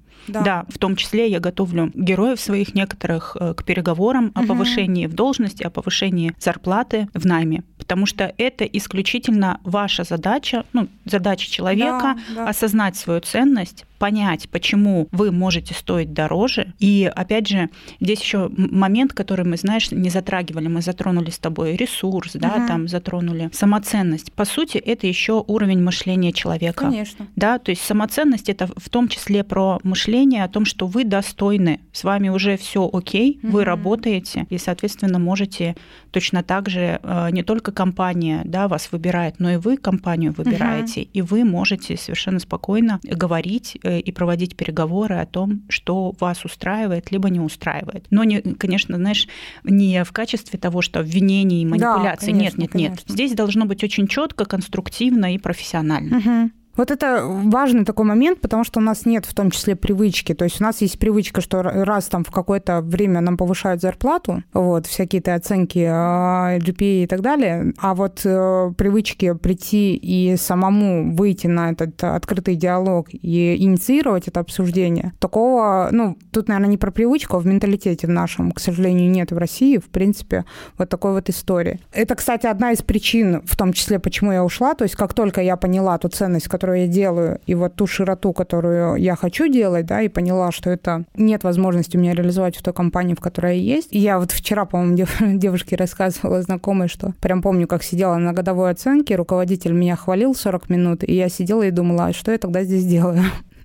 [0.69, 4.47] В том числе я готовлю героев своих некоторых э, к переговорам о Мгм.
[4.47, 7.63] повышении в должности, о повышении зарплаты в найме.
[7.77, 12.49] Потому что это исключительно ваша задача, ну, задача человека Да, да.
[12.49, 16.73] осознать свою ценность, понять, почему вы можете стоить дороже.
[16.77, 17.69] И опять же,
[18.01, 20.67] здесь еще момент, который мы, знаешь, не затрагивали.
[20.67, 22.67] Мы затронули с тобой ресурс, да, Мгм.
[22.67, 24.33] там затронули самоценность.
[24.33, 26.83] По сути, это еще уровень мышления человека.
[26.83, 27.27] Конечно.
[27.37, 31.79] Да, то есть самоценность это в том числе про мышление о том, что вы достойны,
[31.93, 33.67] с вами уже все окей, вы Мгм.
[33.69, 35.77] работаете и, соответственно, можете
[36.11, 41.03] точно так же э, не только компания да, вас выбирает, но и вы компанию выбираете,
[41.03, 47.29] и вы можете совершенно спокойно говорить и проводить переговоры о том, что вас устраивает либо
[47.29, 48.05] не устраивает.
[48.09, 49.27] Но, не, конечно, знаешь,
[49.63, 52.31] не в качестве того, что обвинений и манипуляций.
[52.31, 52.91] конечно, нет, нет, нет.
[52.91, 53.13] конечно.
[53.13, 56.17] Здесь должно быть очень четко, конструктивно и профессионально.
[56.17, 56.51] Мгм.
[56.75, 60.33] Вот это важный такой момент, потому что у нас нет в том числе привычки.
[60.33, 64.43] То есть у нас есть привычка, что раз там в какое-то время нам повышают зарплату,
[64.53, 71.15] вот, всякие-то оценки а, GPA и так далее, а вот э, привычки прийти и самому
[71.15, 76.91] выйти на этот открытый диалог и инициировать это обсуждение, такого, ну, тут, наверное, не про
[76.91, 80.45] привычку, а в менталитете в нашем, к сожалению, нет в России, в принципе,
[80.77, 81.79] вот такой вот истории.
[81.91, 84.73] Это, кстати, одна из причин, в том числе, почему я ушла.
[84.73, 88.95] То есть, как только я поняла ту ценность, я делаю, и вот ту широту, которую
[88.95, 92.73] я хочу делать, да, и поняла, что это нет возможности у меня реализовать в той
[92.73, 93.89] компании, в которой я есть.
[93.91, 98.33] И я вот вчера, по-моему, дев- девушке рассказывала знакомой, что прям помню, как сидела на
[98.33, 102.37] годовой оценке, руководитель меня хвалил 40 минут, и я сидела и думала, а что я
[102.37, 103.23] тогда здесь делаю?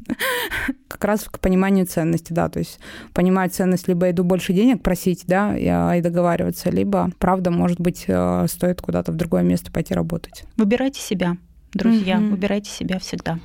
[0.89, 2.81] как раз к пониманию ценности, да, то есть
[3.13, 8.05] понимать ценность, либо иду больше денег просить, да, и, и договариваться, либо, правда, может быть,
[8.07, 10.45] э, стоит куда-то в другое место пойти работать.
[10.57, 11.37] Выбирайте себя,
[11.73, 12.31] друзья, Мгм.
[12.31, 13.39] выбирайте себя всегда.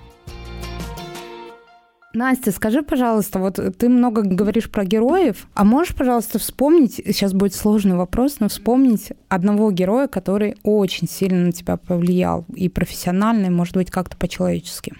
[2.15, 7.55] Настя, скажи, пожалуйста, вот ты много говоришь про героев, а можешь, пожалуйста, вспомнить, сейчас будет
[7.55, 13.49] сложный вопрос, но вспомнить одного героя, который очень сильно на тебя повлиял, и профессионально, и,
[13.49, 14.93] может быть, как-то по-человечески?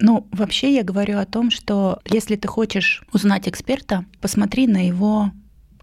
[0.00, 5.30] Ну, вообще я говорю о том, что если ты хочешь узнать эксперта, посмотри на его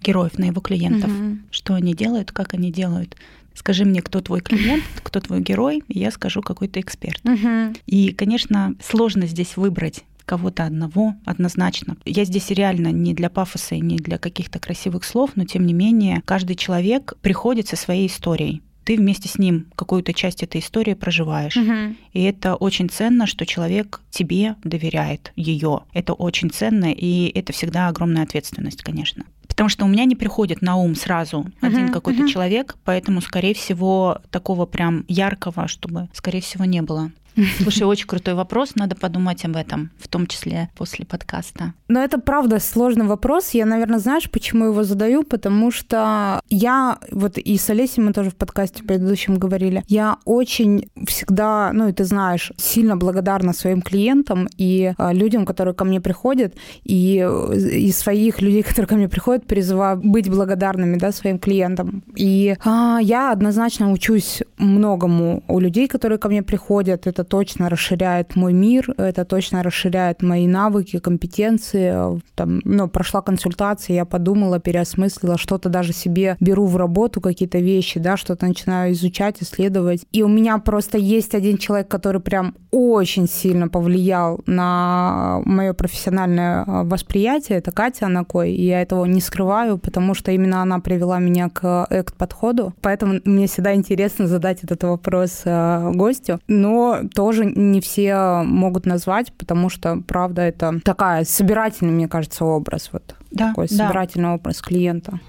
[0.02, 1.44] героев, на его клиентов, Мгм.
[1.52, 3.16] что они делают, как они делают.
[3.56, 7.24] Скажи мне, кто твой клиент, кто твой герой, и я скажу, какой ты эксперт.
[7.24, 7.76] Мгм.
[7.86, 11.98] И, конечно, сложно здесь выбрать кого-то одного однозначно.
[12.06, 15.74] Я здесь реально не для пафоса и не для каких-то красивых слов, но тем не
[15.74, 18.62] менее каждый человек приходит со своей историей.
[18.84, 21.56] Ты вместе с ним какую-то часть этой истории проживаешь.
[21.56, 21.98] Мгм.
[22.14, 25.82] И это очень ценно, что человек тебе доверяет ее.
[25.94, 29.26] Это очень ценно, и это всегда огромная ответственность, конечно.
[29.56, 32.28] Потому что у меня не приходит на ум сразу один Мгм, какой-то мгм.
[32.28, 37.12] человек, поэтому, скорее всего, такого прям яркого, чтобы, скорее всего, не было.
[37.62, 41.74] Слушай, очень крутой вопрос, надо подумать об этом, в том числе после подкаста.
[41.90, 43.50] Но это правда сложный вопрос.
[43.52, 45.24] Я, наверное, знаешь, почему его задаю?
[45.24, 50.90] Потому что я, вот и с Олесей мы тоже в подкасте предыдущем говорили, я очень
[51.06, 56.00] всегда, ну и ты знаешь, сильно благодарна своим клиентам и а, людям, которые ко мне
[56.00, 62.04] приходят, и из своих людей, которые ко мне приходят, призываю быть благодарными, да, своим клиентам.
[62.16, 67.08] И а, я однозначно учусь многому у людей, которые ко мне приходят.
[67.08, 72.22] Это точно расширяет мой мир, это точно расширяет мои навыки, компетенции.
[72.36, 78.00] Там, ну, прошла консультация, я подумала, переосмыслила, что-то даже себе беру в работу, какие-то вещи,
[78.00, 80.06] да, что-то начинаю изучать, исследовать.
[80.12, 86.64] И у меня просто есть один человек, который прям очень сильно повлиял на мое профессиональное
[86.66, 87.58] а, восприятие.
[87.58, 91.88] Это Катя Анакой, и я этого не скрываю, потому что именно она привела меня к
[91.90, 92.74] экт-подходу.
[92.82, 96.40] Поэтому мне всегда интересно задать этот вопрос э, гостю.
[96.48, 102.90] Но тоже не все могут назвать, потому что, правда, это такая собирательный, мне кажется, образ.
[102.92, 103.76] Вот Да, такой да.
[103.76, 105.20] собирательный образ клиента.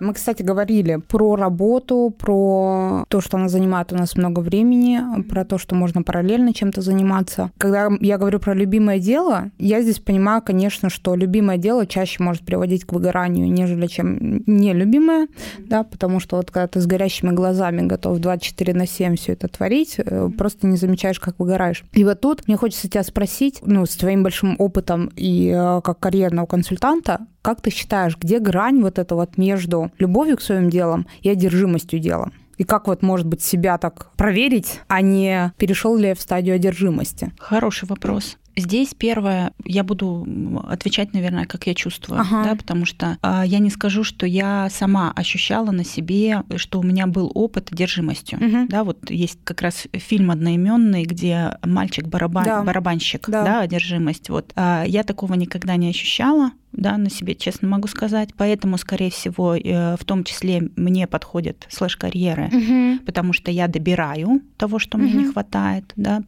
[0.00, 5.44] Мы, кстати, говорили про работу, про то, что она занимает у нас много времени, про
[5.44, 7.50] то, что можно параллельно чем-то заниматься.
[7.58, 12.42] Когда я говорю про любимое дело, я здесь понимаю, конечно, что любимое дело чаще может
[12.44, 17.86] приводить к выгоранию, нежели чем нелюбимое, да, потому что вот когда ты с горящими глазами
[17.86, 21.84] готов 24 на 7 все это творить, э, просто не замечаешь, как выгораешь.
[21.92, 25.98] И вот тут мне хочется тебя спросить, ну, с твоим большим опытом и э, как
[25.98, 31.06] карьерного консультанта, как ты считаешь, где грань вот эта вот между любовью к своим делам
[31.22, 32.32] и одержимостью делом?
[32.58, 36.56] И как вот, может быть, себя так проверить, а не перешел ли я в стадию
[36.56, 37.32] одержимости?
[37.38, 38.36] Хороший вопрос.
[38.56, 40.26] Здесь первое, я буду
[40.68, 42.44] отвечать, наверное, как я чувствую, Ага.
[42.44, 46.82] да, потому что а, я не скажу, что я сама ощущала на себе, что у
[46.82, 48.38] меня был опыт одержимостью.
[48.42, 48.68] Мгм.
[48.68, 52.62] Да, вот есть как раз фильм одноименный, где мальчик барабан, Да.
[52.62, 53.44] барабанщик, Да.
[53.44, 53.60] да.
[53.60, 54.28] одержимость.
[54.28, 56.50] Вот А, я такого никогда не ощущала.
[56.72, 58.30] Да, на себе честно могу сказать.
[58.36, 62.98] Поэтому, скорее всего, э, в том числе мне подходят слэш-карьеры, Мгм.
[63.06, 66.22] потому что я добираю того, что мне не хватает, да,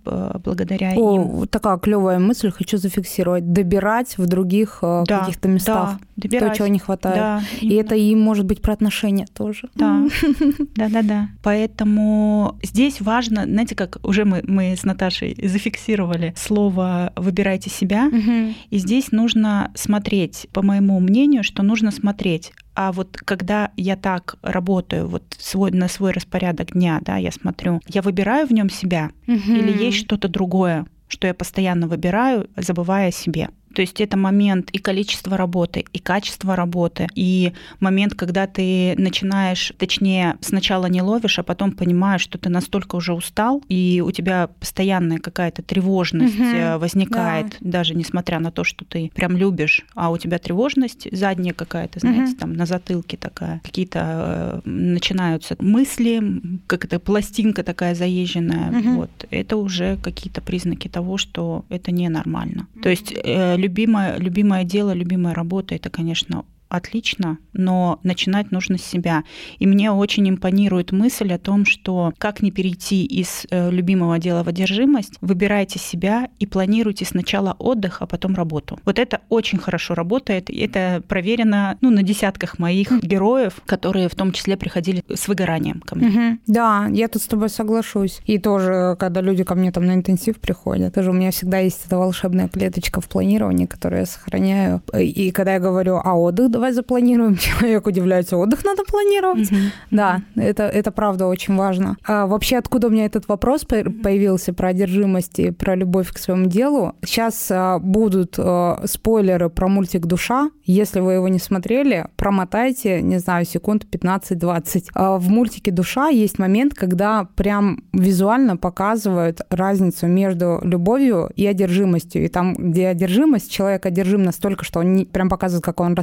[0.44, 1.22] благодаря О, им.
[1.28, 3.52] вот такая клевая мысль, хочу зафиксировать.
[3.52, 6.50] Добирать в других э, Да, каких-то местах Да, добирать.
[6.52, 7.16] то, чего не хватает.
[7.16, 9.68] Да, И это и может быть про отношения тоже.
[9.74, 10.06] Да,
[10.76, 11.28] да, да, да.
[11.42, 18.54] Поэтому здесь важно, знаете, как уже мы, мы с Наташей зафиксировали слово «выбирайте себя», Мгм.
[18.70, 22.52] и здесь нужно смотреть, по моему мнению, что нужно смотреть.
[22.74, 27.80] А вот когда я так работаю вот свой, на свой распорядок дня, да, я смотрю,
[27.86, 29.56] я выбираю в нем себя Мгм.
[29.56, 33.50] или есть что-то другое, что я постоянно выбираю, забывая о себе.
[33.74, 39.72] То есть это момент и количество работы, и качество работы, и момент, когда ты начинаешь,
[39.78, 44.48] точнее, сначала не ловишь, а потом понимаешь, что ты настолько уже устал, и у тебя
[44.60, 50.18] постоянная какая-то тревожность э, возникает, даже несмотря на то, что ты прям любишь, а у
[50.18, 52.36] тебя тревожность задняя какая-то, знаете, Мгм.
[52.36, 56.22] там на затылке такая, какие-то э, начинаются мысли,
[56.66, 58.96] как это пластинка такая заезженная, Мгм.
[58.96, 62.66] вот это уже какие-то признаки того, что это ненормально.
[62.82, 68.82] То есть э, любимое, любимое дело, любимая работа, это, конечно, отлично, но начинать нужно с
[68.82, 69.24] себя.
[69.58, 74.42] И мне очень импонирует мысль о том, что как не перейти из э, любимого дела
[74.42, 78.80] в одержимость, выбирайте себя и планируйте сначала отдых, а потом работу.
[78.84, 84.14] Вот это очень хорошо работает, и это проверено ну, на десятках моих героев, которые в
[84.14, 86.08] том числе приходили с выгоранием ко мне.
[86.46, 88.20] Да, я тут с тобой соглашусь.
[88.24, 91.82] И тоже, когда люди ко мне там на интенсив приходят, тоже у меня всегда есть
[91.86, 94.80] эта волшебная клеточка в планировании, которую я сохраняю.
[94.98, 99.50] И когда я говорю, а отдых давай запланируем, человек удивляется, отдых надо планировать.
[99.50, 99.60] Мгм.
[99.90, 101.96] Да, это, это правда очень важно.
[102.06, 106.18] А вообще, откуда у меня этот вопрос по- появился про одержимость и про любовь к
[106.18, 106.92] своему делу?
[107.04, 110.50] Сейчас а, будут а, спойлеры про мультик «Душа».
[110.64, 114.84] Если вы его не смотрели, промотайте, не знаю, секунд 15-20.
[114.94, 122.24] А в мультике «Душа» есть момент, когда прям визуально показывают разницу между любовью и одержимостью.
[122.24, 125.96] И там, где одержимость, человек одержим настолько, что он не- прям показывает, как он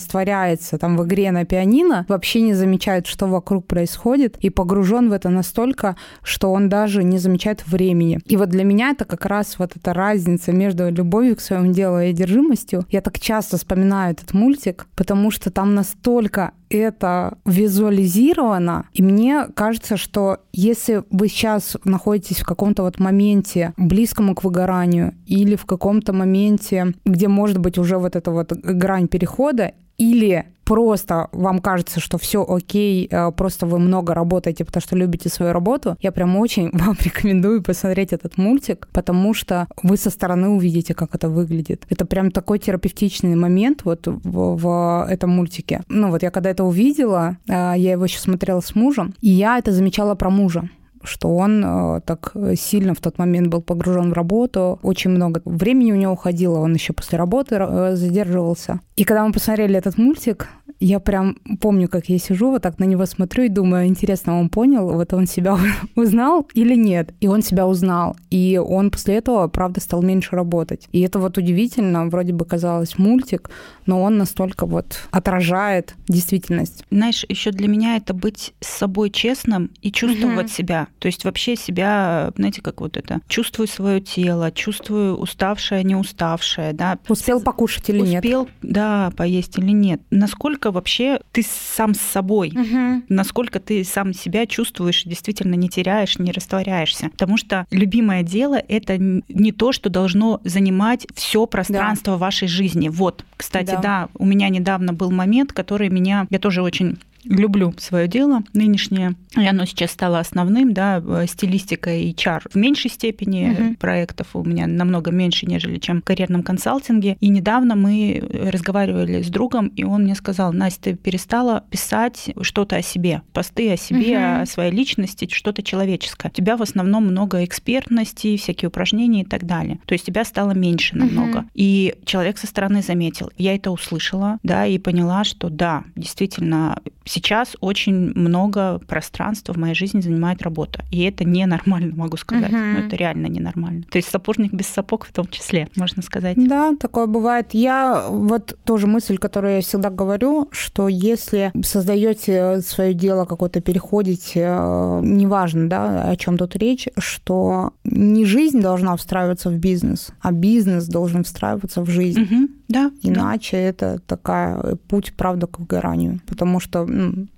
[0.50, 5.14] растворяется там в игре на пианино, вообще не замечает, что вокруг происходит, и погружен в
[5.14, 8.20] это настолько, что он даже не замечает времени.
[8.26, 12.00] И вот для меня это как раз вот эта разница между любовью к своему делу
[12.00, 12.86] и одержимостью.
[12.90, 19.98] Я так часто вспоминаю этот мультик, потому что там настолько это визуализировано, и мне кажется,
[19.98, 26.14] что если вы сейчас находитесь в каком-то вот моменте близкому к выгоранию или в каком-то
[26.14, 32.20] моменте, где может быть уже вот эта вот грань перехода, или просто вам кажется, что
[32.20, 36.70] все окей, э, просто вы много работаете, потому что любите свою работу, я прям очень
[36.74, 41.88] вам рекомендую посмотреть этот мультик, потому что вы со стороны увидите, как это выглядит.
[41.90, 45.82] Это прям такой терапевтичный момент вот в, в этом мультике.
[45.90, 49.58] Ну вот я когда это увидела, э, я его еще смотрела с мужем, и я
[49.58, 50.70] это замечала про мужа
[51.04, 55.92] что он э, так сильно в тот момент был погружен в работу, очень много времени
[55.92, 58.80] у него уходило, он еще после работы э, задерживался.
[58.96, 60.50] И когда мы посмотрели этот мультик,
[60.80, 64.50] я прям помню, как я сижу, вот так на него смотрю и думаю, интересно, он
[64.50, 65.58] понял, вот он себя
[65.96, 67.14] узнал или нет?
[67.20, 68.16] И он себя узнал.
[68.30, 70.88] И он после этого, правда, стал меньше работать.
[70.92, 73.50] И это вот удивительно, вроде бы казалось мультик,
[73.86, 76.84] но он настолько вот отражает действительность.
[76.92, 80.48] Знаешь, еще для меня это быть с собой честным и чувствовать Мгм.
[80.48, 80.88] себя.
[81.00, 86.74] То есть вообще себя, знаете, как вот это, чувствую свое тело, чувствую уставшее, не уставшее,
[86.74, 86.98] да.
[87.08, 88.24] Успел покушать или нет?
[88.24, 90.02] Успел, да, поесть или нет.
[90.10, 93.04] Насколько вообще ты сам с собой, Мгм.
[93.10, 97.10] насколько ты сам себя чувствуешь, действительно не теряешь, не растворяешься.
[97.10, 102.90] Потому что любимое дело— это не то, что должно занимать все пространство вашей жизни.
[102.90, 103.82] Вот, кстати, Да.
[103.82, 104.10] да.
[104.18, 106.28] у меня недавно был момент, который меня...
[106.30, 111.94] Я тоже очень люблю свое дело нынешнее, и оно сейчас стало основным, да, э, стилистика
[111.96, 113.76] и чар в меньшей степени Мгм.
[113.76, 117.18] проектов у меня намного меньше, нежели чем в карьерном консалтинге.
[117.20, 122.78] И недавно мы разговаривали с другом, и он мне сказал, Настя, ты перестала писать что-то
[122.78, 124.42] о себе, посты о себе, Мгм.
[124.42, 126.30] о своей личности, что-то человеческое.
[126.30, 129.80] У тебя в основном много экспертности, всякие упражнения и так далее.
[129.86, 131.46] То есть тебя стало меньше намного.
[131.54, 133.30] И человек со стороны заметил.
[133.38, 136.80] Я это услышала, да, и поняла, что да, действительно,
[137.10, 140.86] сейчас очень много пространства в моей жизни занимает работа.
[140.92, 142.52] И это ненормально, могу сказать.
[142.52, 142.74] Мгм.
[142.74, 143.84] Ну, это реально ненормально.
[143.90, 146.38] То есть сапожник без сапог в том числе, можно сказать.
[146.38, 147.48] Да, такое бывает.
[147.54, 154.46] Я вот тоже мысль, которую я всегда говорю, что если создаете свое дело, какое-то переходите,
[154.48, 160.32] э, неважно, да, о чем тут речь, что не жизнь должна встраиваться в бизнес, а
[160.32, 162.22] бизнес должен встраиваться в жизнь.
[162.22, 162.50] Мгм.
[162.70, 163.10] Да, да.
[163.10, 166.20] Иначе это такая путь, правда, к выгоранию.
[166.28, 166.86] Потому что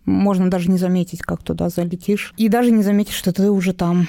[0.05, 2.33] можно даже не заметить, как туда залетишь.
[2.37, 4.07] И даже не заметить, что ты уже там.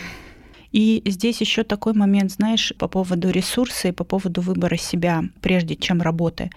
[0.72, 5.76] И здесь еще такой момент, знаешь, по поводу ресурса и по поводу выбора себя, прежде
[5.76, 6.50] чем работы.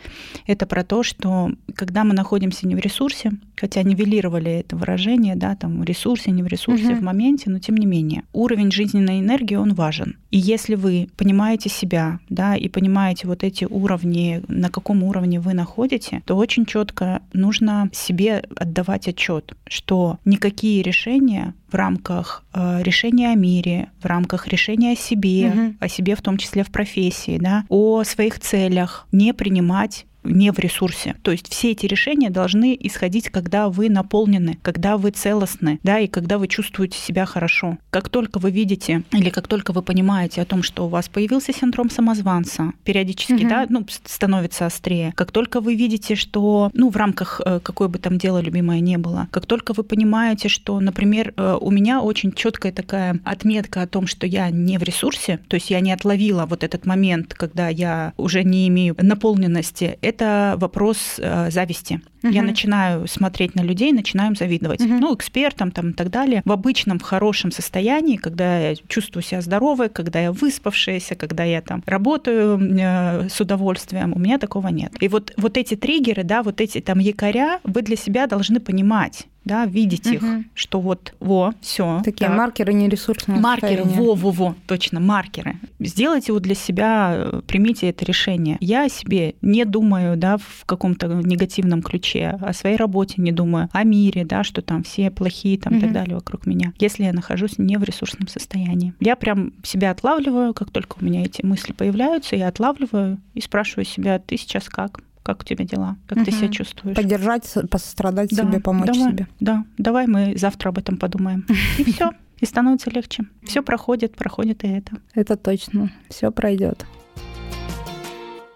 [0.47, 5.55] Это про то, что когда мы находимся не в ресурсе, хотя нивелировали это выражение, да,
[5.55, 6.95] там в ресурсе, не в ресурсе, Мгм.
[6.99, 10.17] в моменте, но тем не менее, уровень жизненной энергии, он важен.
[10.31, 15.53] И если вы понимаете себя, да, и понимаете вот эти уровни, на каком уровне вы
[15.53, 23.31] находите, то очень четко нужно себе отдавать отчет, что никакие решения в рамках э, решения
[23.31, 25.77] о мире, в рамках решения о себе, Мгм.
[25.79, 30.59] о себе в том числе в профессии, да, о своих целях не принимать не в
[30.59, 31.15] ресурсе.
[31.21, 36.07] То есть все эти решения должны исходить, когда вы наполнены, когда вы целостны, да, и
[36.07, 37.77] когда вы чувствуете себя хорошо.
[37.89, 41.53] Как только вы видите или как только вы понимаете о том, что у вас появился
[41.53, 43.47] синдром самозванца, периодически, Мгм.
[43.47, 45.13] да, ну, становится острее.
[45.15, 48.97] Как только вы видите, что, ну, в рамках э, какое бы там дело любимое не
[48.97, 53.87] было, как только вы понимаете, что, например, э, у меня очень четкая такая отметка о
[53.87, 57.67] том, что я не в ресурсе, то есть я не отловила вот этот момент, когда
[57.69, 62.01] я уже не имею наполненности, это вопрос э, зависти.
[62.23, 62.47] Я Мгм.
[62.47, 64.79] начинаю смотреть на людей, начинаю им завидовать.
[64.79, 64.99] Мгм.
[64.99, 66.41] Ну, экспертам там и так далее.
[66.45, 71.61] В обычном, в хорошем состоянии, когда я чувствую себя здоровой, когда я выспавшаяся, когда я
[71.61, 74.91] там работаю э, с удовольствием, у меня такого нет.
[74.99, 79.27] И вот, вот эти триггеры, да, вот эти там якоря, вы для себя должны понимать,
[79.45, 80.45] да, видеть их, Мгм.
[80.53, 82.01] что вот, во, все.
[82.03, 85.57] Такие маркеры нересурсного Маркеры, во-во-во, точно, маркеры.
[85.79, 88.57] Сделайте вот для себя, э, примите это решение.
[88.59, 93.69] Я о себе не думаю, да, в каком-то негативном ключе, о своей работе не думаю,
[93.71, 97.13] о мире, да, что там все плохие там и так далее вокруг меня, если я
[97.13, 98.93] нахожусь не в ресурсном состоянии.
[98.99, 103.85] Я прям себя отлавливаю, как только у меня эти мысли появляются, я отлавливаю и спрашиваю
[103.85, 105.01] себя, ты сейчас как?
[105.25, 105.97] Как у тебя дела?
[106.07, 106.39] Как ты Мгм.
[106.39, 106.95] себя чувствуешь?
[106.95, 109.27] Поддержать, пострадать Да, себе, помочь давай, себе.
[109.39, 111.45] Да, давай мы завтра об этом подумаем.
[111.79, 112.11] И все.
[112.39, 113.23] И становится легче.
[113.43, 114.97] Все проходит, проходит и это.
[115.15, 115.91] Это точно.
[116.09, 116.85] Все пройдет.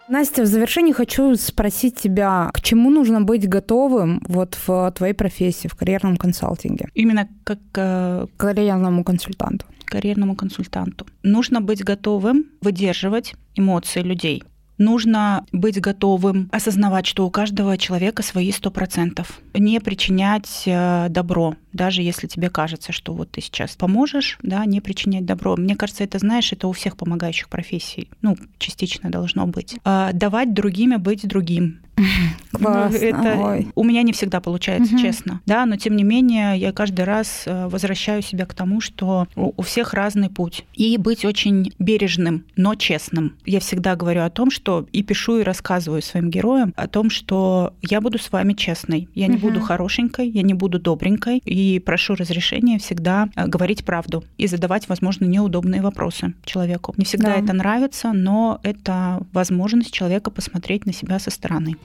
[0.07, 5.67] Настя, в завершении хочу спросить тебя, к чему нужно быть готовым вот в твоей профессии,
[5.67, 9.65] в карьерном консалтинге, Именно как э, к карьерному консультанту?
[9.85, 11.07] карьерному консультанту.
[11.23, 14.43] Нужно быть готовым выдерживать эмоции людей.
[14.79, 19.39] Нужно быть готовым осознавать, что у каждого человека свои сто процентов.
[19.53, 24.79] Не причинять э, добро, даже если тебе кажется, что вот ты сейчас поможешь, да, не
[24.79, 25.57] причинять добро.
[25.57, 29.75] Мне кажется, это, знаешь, это у всех помогающих профессий, ну, частично должно быть.
[29.83, 31.81] А, давать другими быть другим.
[32.51, 32.97] Классно.
[32.99, 33.67] Ну, это Ой.
[33.75, 35.01] у меня не всегда получается, Мгм.
[35.03, 35.41] честно.
[35.45, 39.61] Да, но тем не менее я каждый раз э, возвращаю себя к тому, что у
[39.61, 40.65] всех разный путь.
[40.73, 43.35] И быть очень бережным, но честным.
[43.45, 47.73] Я всегда говорю о том, что и пишу, и рассказываю своим героям о том, что
[47.81, 49.07] я буду с вами честной.
[49.15, 49.41] Я не Мгм.
[49.41, 51.41] буду хорошенькой, я не буду добренькой.
[51.45, 56.93] И прошу разрешения всегда э, говорить правду и задавать, возможно, неудобные вопросы человеку.
[56.97, 57.43] Не всегда Да.
[57.43, 61.75] это нравится, но это возможность человека посмотреть на себя со стороны.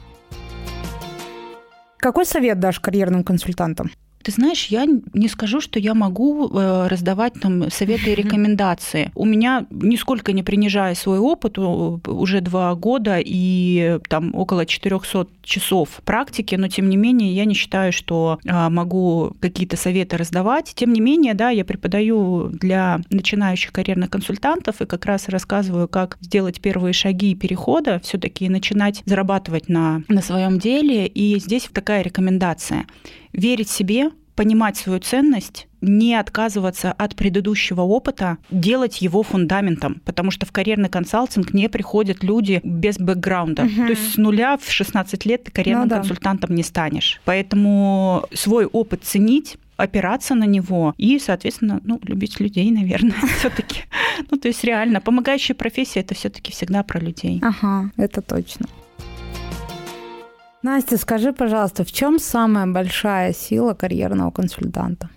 [2.05, 3.90] Какой совет дашь карьерным консультантам?
[4.24, 9.12] Ты знаешь, я не скажу, что я могу э, раздавать там советы и рекомендации.
[9.14, 16.00] У меня, нисколько не принижая свой опыт, уже два года и там около 400 часов
[16.06, 20.72] практики, но тем не менее я не считаю, что а, могу какие-то советы раздавать.
[20.74, 26.16] Тем не менее, да, я преподаю для начинающих карьерных консультантов и как раз рассказываю, как
[26.22, 31.06] сделать первые шаги перехода, все-таки начинать зарабатывать на, на своем деле.
[31.06, 32.86] И здесь такая рекомендация.
[33.35, 40.47] Верить себе, понимать свою ценность, не отказываться от предыдущего опыта, делать его фундаментом, потому что
[40.47, 43.64] в карьерный консалтинг не приходят люди без бэкграунда.
[43.64, 43.87] Мгм.
[43.87, 45.97] То есть с нуля в 16 лет ты карьерным Ну да.
[45.97, 47.20] консультантом не станешь.
[47.24, 53.80] Поэтому свой опыт ценить опираться на него и, соответственно, ну, любить людей, наверное, все-таки.
[54.30, 57.41] Ну, то есть реально, помогающая профессия это все-таки всегда про людей.
[57.43, 58.66] Ага, это точно.
[60.64, 65.10] Настя, скажи, пожалуйста, в чем самая большая сила карьерного консультанта?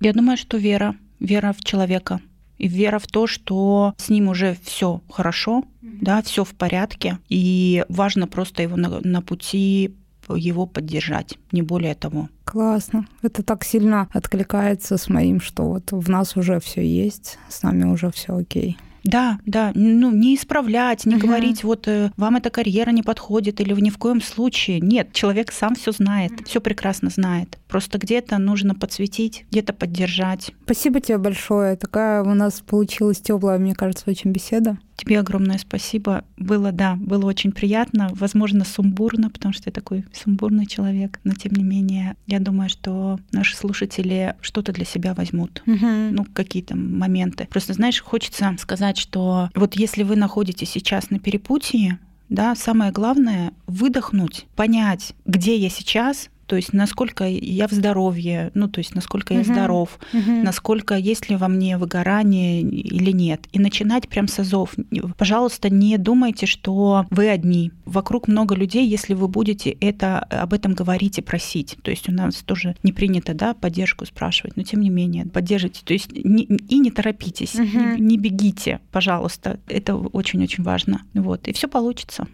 [0.00, 2.20] Я думаю, что вера, вера в человека
[2.58, 7.84] и вера в то, что с ним уже все хорошо, да, все в порядке, и
[7.88, 9.94] важно просто его на, на пути
[10.34, 12.28] его поддержать, не более того.
[12.44, 13.06] Классно.
[13.22, 17.84] Это так сильно откликается с моим, что вот в нас уже все есть, с нами
[17.84, 18.76] уже все окей.
[19.04, 21.26] Да, да, ну не исправлять, не угу.
[21.26, 24.80] говорить, вот э, вам эта карьера не подходит или ни в коем случае.
[24.80, 27.58] Нет, человек сам все знает, все прекрасно знает.
[27.68, 30.52] Просто где-то нужно подсветить, где-то поддержать.
[30.64, 31.76] Спасибо тебе большое.
[31.76, 34.78] Такая у нас получилась теплая, мне кажется, очень беседа.
[34.98, 36.24] Тебе огромное спасибо.
[36.36, 38.10] Было, да, было очень приятно.
[38.14, 41.20] Возможно, сумбурно, потому что я такой сумбурный человек.
[41.22, 45.62] Но тем не менее, я думаю, что наши слушатели что-то для себя возьмут.
[45.66, 45.86] Угу.
[46.10, 47.46] Ну, какие-то моменты.
[47.48, 53.52] Просто, знаешь, хочется сказать, что вот если вы находитесь сейчас на перепутье, да, самое главное
[53.68, 59.34] выдохнуть, понять, где я сейчас, то есть насколько я в здоровье, ну то есть насколько
[59.34, 60.32] я здоров, угу.
[60.42, 63.46] насколько есть ли во мне выгорание или нет.
[63.52, 64.74] И начинать прям с азов.
[65.18, 67.70] Пожалуйста, не думайте, что вы одни.
[67.84, 71.76] Вокруг много людей, если вы будете это, об этом говорить и просить.
[71.82, 75.82] То есть у нас тоже не принято да, поддержку спрашивать, но тем не менее поддержите.
[75.84, 77.64] То есть не, и не торопитесь, угу.
[77.64, 79.60] не, не бегите, пожалуйста.
[79.68, 81.02] Это очень-очень важно.
[81.12, 81.46] Вот.
[81.46, 82.26] И все получится.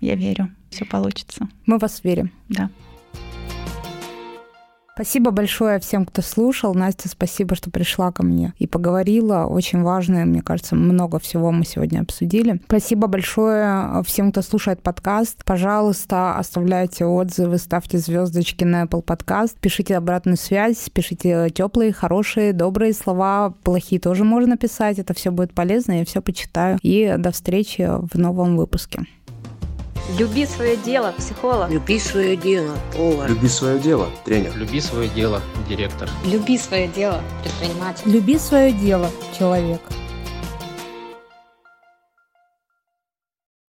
[0.00, 1.48] Я верю, все получится.
[1.66, 2.32] Мы вас верим.
[2.48, 2.68] Да.
[5.00, 6.74] Спасибо большое всем, кто слушал.
[6.74, 9.46] Настя, спасибо, что пришла ко мне и поговорила.
[9.46, 12.60] Очень важно, мне кажется, много всего мы сегодня обсудили.
[12.66, 15.42] Спасибо большое всем, кто слушает подкаст.
[15.46, 22.92] Пожалуйста, оставляйте отзывы, ставьте звездочки на Apple Podcast, пишите обратную связь, пишите теплые, хорошие, добрые
[22.92, 23.54] слова.
[23.64, 24.98] Плохие тоже можно писать.
[24.98, 26.78] Это все будет полезно, я все почитаю.
[26.82, 29.06] И до встречи в новом выпуске.
[30.18, 31.70] Люби свое дело, психолог.
[31.70, 33.28] Люби свое дело, повар.
[33.28, 34.56] Люби свое дело, тренер.
[34.56, 36.08] Люби свое дело, директор.
[36.24, 38.10] Люби свое дело, предприниматель.
[38.10, 39.80] Люби свое дело, человек.